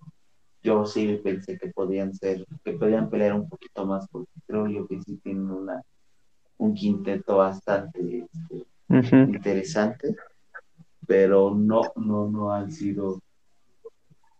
[0.63, 4.87] yo sí pensé que podían ser, que podían pelear un poquito más porque creo yo
[4.87, 5.81] que sí tienen una
[6.57, 8.27] un quinteto bastante
[8.89, 10.15] este, interesante,
[11.05, 13.19] pero no, no, no han sido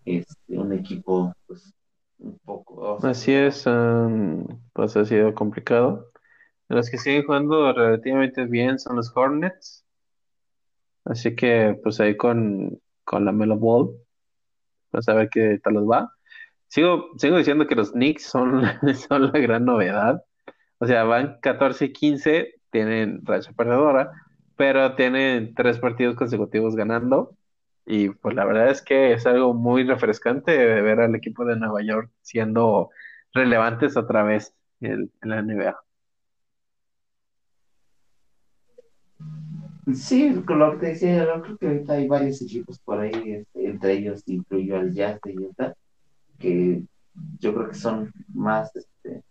[0.05, 1.73] este, un equipo pues,
[2.19, 2.97] un poco...
[3.05, 3.65] Así es,
[4.73, 6.09] pues ha sido complicado.
[6.69, 9.85] Los que siguen jugando relativamente bien son los Hornets.
[11.05, 13.95] Así que pues ahí con, con la Melo Ball,
[14.91, 16.11] pues a ver qué tal los va.
[16.67, 18.63] Sigo, sigo diciendo que los Knicks son,
[19.09, 20.23] son la gran novedad.
[20.79, 24.11] O sea, van 14 y 15, tienen racha perdedora,
[24.57, 27.37] pero tienen tres partidos consecutivos ganando.
[27.85, 31.55] Y pues la verdad es que es algo muy refrescante de ver al equipo de
[31.55, 32.89] Nueva York siendo
[33.33, 35.77] relevantes otra vez en, la NBA.
[39.93, 43.67] Sí, lo que te decía, yo creo que ahorita hay varios equipos por ahí, este,
[43.67, 45.75] entre ellos incluyo al Jazz de Utah,
[46.39, 46.81] que
[47.39, 49.21] yo creo que son más este,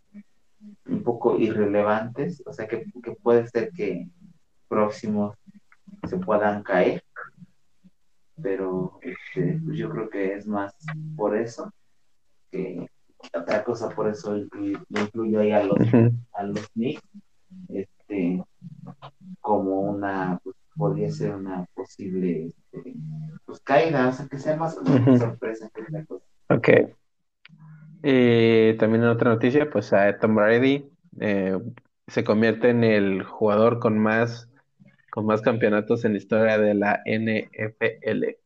[0.86, 2.86] un poco irrelevantes, o sea que,
[3.20, 4.08] puede ser que
[4.68, 5.36] próximos
[6.08, 7.02] se puedan caer,
[8.40, 10.74] pero este, pues yo creo que es más
[11.16, 11.72] por eso
[12.52, 12.88] que
[13.36, 15.78] otra cosa, por eso incluyo, incluyo ahí a los,
[16.32, 17.02] a los Knicks,
[17.70, 17.93] este,
[19.40, 22.94] como una, pues, podría ser una posible este,
[23.44, 26.24] pues, caída, o sea que sea más como una sorpresa que otra cosa.
[26.50, 26.68] Ok.
[28.02, 30.90] Eh, también en otra noticia, pues a Tom Brady
[31.20, 31.58] eh,
[32.06, 34.50] se convierte en el jugador con más,
[35.10, 38.36] con más campeonatos en la historia de la NFL.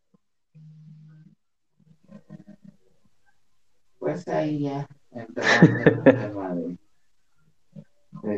[3.98, 6.78] Pues ahí ya entramos en un tema de,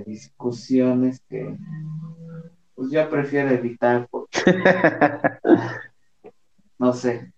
[0.06, 1.56] discusiones que
[2.74, 4.40] pues yo prefiero evitar porque
[6.78, 7.32] no sé,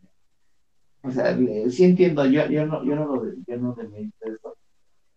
[1.02, 1.36] o sea,
[1.68, 3.76] sí entiendo, yo, yo no, yo no lo yo no
[4.20, 4.56] eso,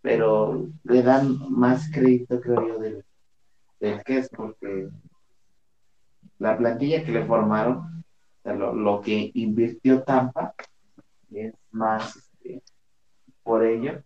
[0.01, 3.03] pero le dan más crédito, creo yo, del,
[4.03, 4.89] que es, porque
[6.39, 8.03] la plantilla que le formaron,
[8.43, 10.53] lo, que invirtió Tampa,
[11.31, 12.61] es más este,
[13.43, 14.03] por ello.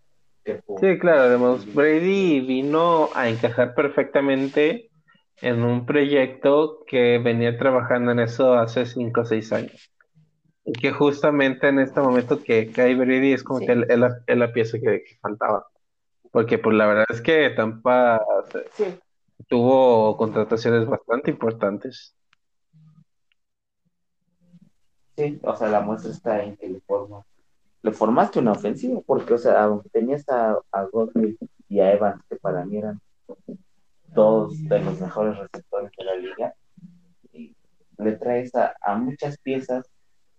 [0.80, 4.89] Sí, claro, además Brady vino a encajar perfectamente
[5.41, 9.91] en un proyecto que venía trabajando en eso hace 5 o 6 años
[10.73, 15.03] que justamente en este momento que cae Brady es como que es la, pieza que,
[15.21, 15.67] faltaba.
[16.32, 18.21] Porque pues la verdad es que Tampa
[19.47, 22.15] tuvo contrataciones bastante importantes.
[25.15, 26.82] Sí, o sea, la muestra está en que
[27.82, 31.93] le, forma, le formaste una ofensiva, porque, o sea, tenías a, a Godwin y a
[31.93, 32.99] Evans, que para mí eran
[34.07, 36.53] dos de los mejores receptores de la liga,
[37.32, 37.55] y
[37.97, 39.86] le traes a, a muchas piezas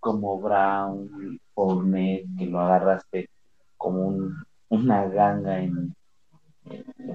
[0.01, 3.28] como Brown, Fournette, que lo agarraste
[3.76, 4.34] como un,
[4.70, 5.95] una ganga en,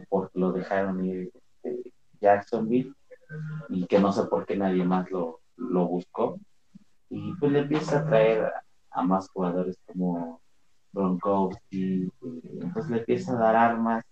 [0.10, 1.32] porque lo dejaron ir
[1.64, 2.94] de Jacksonville
[3.70, 6.40] y que no sé por qué nadie más lo, lo buscó.
[7.10, 8.52] Y pues le empieza a traer
[9.04, 10.42] más jugadores como
[10.94, 12.10] Gronkowski,
[12.62, 14.04] entonces le empieza a dar armas,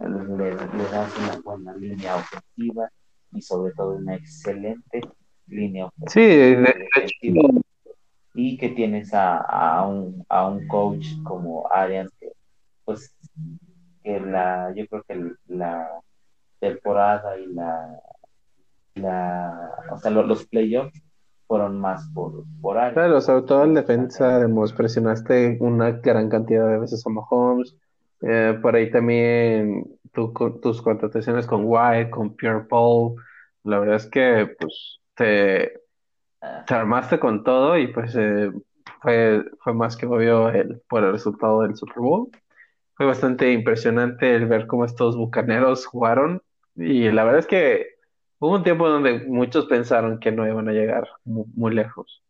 [0.00, 2.88] le, le das una buena línea ofensiva
[3.32, 5.00] y sobre todo una excelente
[5.46, 6.10] línea ofensiva.
[6.12, 7.64] Sí, de hecho,
[8.34, 12.32] y que tienes a, a, un, a un coach como Arians que
[12.84, 13.14] pues
[14.02, 15.88] que la yo creo que la
[16.58, 18.00] temporada y la
[18.96, 21.00] la o sea los playoffs
[21.46, 22.94] fueron más por, por Arians.
[22.94, 27.76] Claro, sobre todo en defensa demos, presionaste una gran cantidad de veces a Mahomes
[28.22, 30.32] eh, por ahí también tu,
[30.62, 33.16] tus contrataciones con White, con Pierre Paul,
[33.64, 35.84] la verdad es que pues te
[36.66, 38.50] te armaste con todo y pues eh,
[39.00, 42.30] fue, fue más que obvio el, por el resultado del Super Bowl.
[42.94, 46.42] Fue bastante impresionante el ver cómo estos bucaneros jugaron
[46.76, 47.93] y la verdad es que
[48.44, 52.22] hubo un tiempo donde muchos pensaron que no iban a llegar muy, lejos.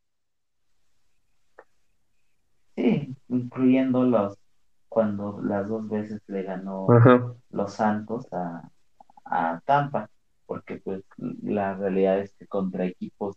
[2.77, 4.39] Sí, incluyendo los
[4.89, 6.87] cuando las dos veces le ganó
[7.51, 8.71] los Santos a,
[9.25, 10.09] a Tampa,
[10.47, 11.03] porque pues
[11.43, 13.37] la realidad es que contra equipos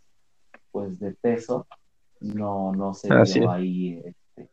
[0.70, 1.66] pues de peso
[2.20, 4.00] no, no se vio ahí.
[4.04, 4.50] Este,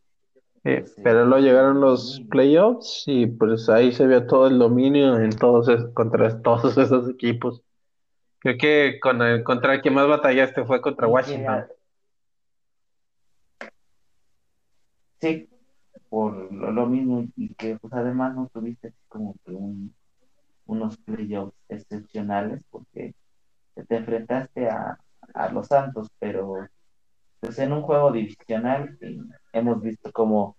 [0.63, 5.29] pues, pero luego llegaron los playoffs y pues ahí se vio todo el dominio en
[5.29, 7.61] todos contra todos esos equipos.
[8.45, 11.65] Creo que con el, contra el que más batallaste fue contra Washington.
[15.19, 15.49] Sí,
[16.09, 19.57] por lo, mismo y que pues además no tuviste como que
[20.67, 23.15] unos playoffs excepcionales porque
[23.73, 24.99] te enfrentaste a,
[25.51, 26.67] los Santos, pero
[27.39, 28.95] pues en un juego divisional
[29.53, 30.55] hemos visto como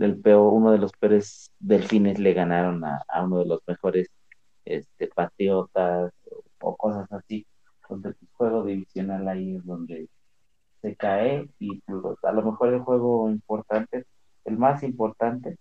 [0.00, 4.06] el peor, uno de los peores delfines le ganaron a, uno de los mejores
[4.64, 6.12] este, patriotas
[6.60, 7.46] o, cosas así,
[7.88, 10.08] donde el juego divisional ahí es donde
[10.82, 11.82] se cae y
[12.22, 14.04] a lo mejor el juego importante,
[14.44, 15.56] el más importante,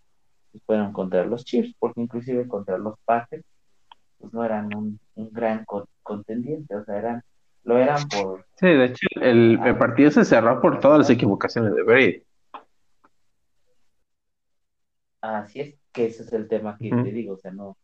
[0.51, 3.43] pues fueron contra los Chiefs, porque inclusive contra los Packers,
[4.19, 5.65] pues no eran un, gran
[6.03, 7.23] contendiente, o sea, eran,
[7.63, 8.45] lo eran por...
[8.55, 12.23] Sí, de hecho, el, el partido se cerró por todas las equivocaciones de Brady.
[15.21, 17.75] Así es, que ese es el tema que te digo, o sea, no,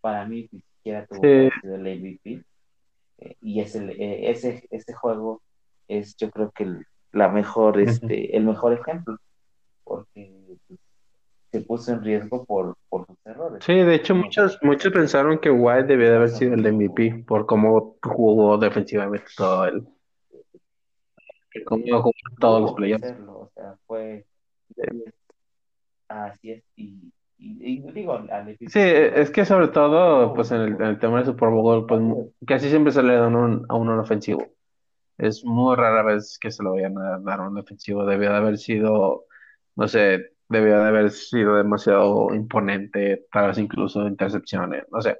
[0.00, 2.42] para mí ni siquiera tuvo ser el MVP,
[3.18, 5.42] eh, y es el, eh, ese, ese juego
[5.88, 9.16] es yo creo que el, la mejor, este, el mejor ejemplo,
[9.84, 10.80] porque pues,
[11.50, 13.64] se puso en riesgo por, por sus errores.
[13.64, 17.46] Sí, de hecho muchos, muchos pensaron que White debía de haber sido el MVP por
[17.46, 19.86] cómo jugó defensivamente todo el
[21.64, 23.14] cómo jugó todos los playoffs.
[23.26, 24.26] O sea, fue
[26.08, 31.18] así es y, y, digo al Sí, es que sobre todo pues en el, tema
[31.18, 32.00] del Super Bowl pues
[32.46, 34.44] casi siempre se le da un, a uno ofensivo
[35.18, 38.06] es muy rara vez que se lo vayan a dar a un defensivo.
[38.06, 39.26] Debió de haber sido,
[39.76, 45.18] no sé, debió de haber sido demasiado imponente, tal vez incluso intercepciones, no sé.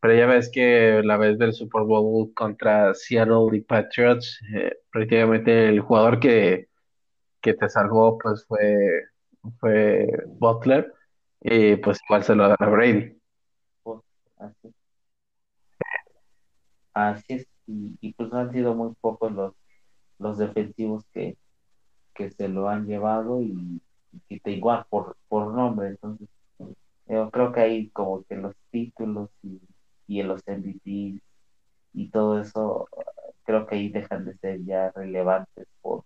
[0.00, 5.68] Pero ya ves que la vez del Super Bowl contra Seattle y Patriots, eh, prácticamente
[5.68, 6.68] el jugador que,
[7.40, 9.04] que te salvó pues fue,
[9.60, 10.92] fue Butler
[11.40, 13.16] y pues igual se lo da a Brady.
[14.36, 14.74] Así.
[16.94, 17.46] Así es
[18.00, 19.54] y, pues han sido muy pocos los,
[20.18, 21.36] los defensivos que,
[22.14, 23.80] que se lo han llevado y,
[24.28, 25.88] y te igual por, por nombre.
[25.88, 26.28] Entonces,
[27.06, 29.60] yo creo que ahí como que los títulos y,
[30.06, 31.20] y los MVP
[31.92, 32.88] y todo eso,
[33.44, 36.04] creo que ahí dejan de ser ya relevantes por,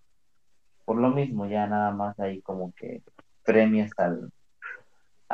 [0.85, 3.03] por lo mismo, ya nada más ahí como que
[3.45, 4.31] premias al,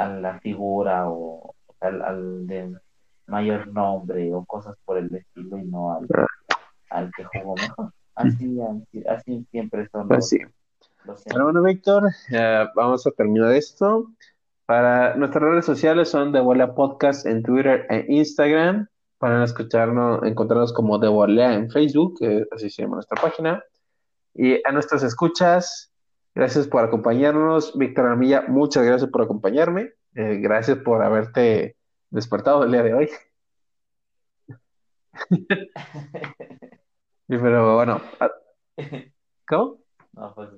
[0.00, 2.74] a la figura o al, al de
[3.26, 6.06] mayor nombre o cosas por el estilo y no al,
[6.90, 7.92] al que jugó mejor.
[8.14, 8.58] Así,
[9.08, 12.10] así, siempre son los, bueno, Víctor,
[12.74, 14.10] vamos a terminar esto.
[14.66, 18.86] Para nuestras redes sociales son De Volea Podcast en Twitter e Instagram.
[19.18, 22.18] Para escucharnos, encontrarnos como De Volea en Facebook,
[22.52, 23.62] así se llama nuestra página.
[24.34, 25.89] Y a nuestras escuchas,
[26.34, 27.76] gracias por acompañarnos.
[27.76, 29.92] Víctor Armilla, muchas gracias por acompañarme.
[30.14, 31.76] Eh, gracias por haberte
[32.10, 33.10] despertado el día de hoy.
[37.28, 38.30] pero bueno, ah,
[39.46, 39.78] ¿cómo?
[40.12, 40.50] No, pues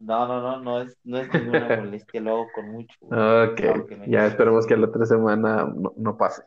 [0.00, 2.96] no, no, no, no es, no es ninguna molestia, lo hago con mucho.
[3.06, 3.60] Ok,
[4.06, 6.42] ya esperemos que la otra semana no, pase.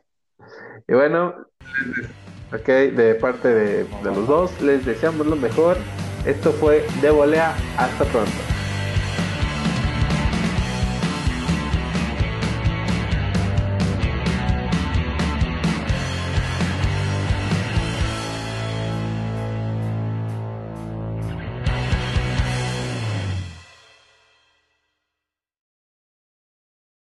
[0.87, 1.35] Y bueno,
[2.53, 5.77] ok, de parte de, de los dos, les deseamos lo mejor.
[6.25, 8.60] Esto fue De Volea, hasta pronto.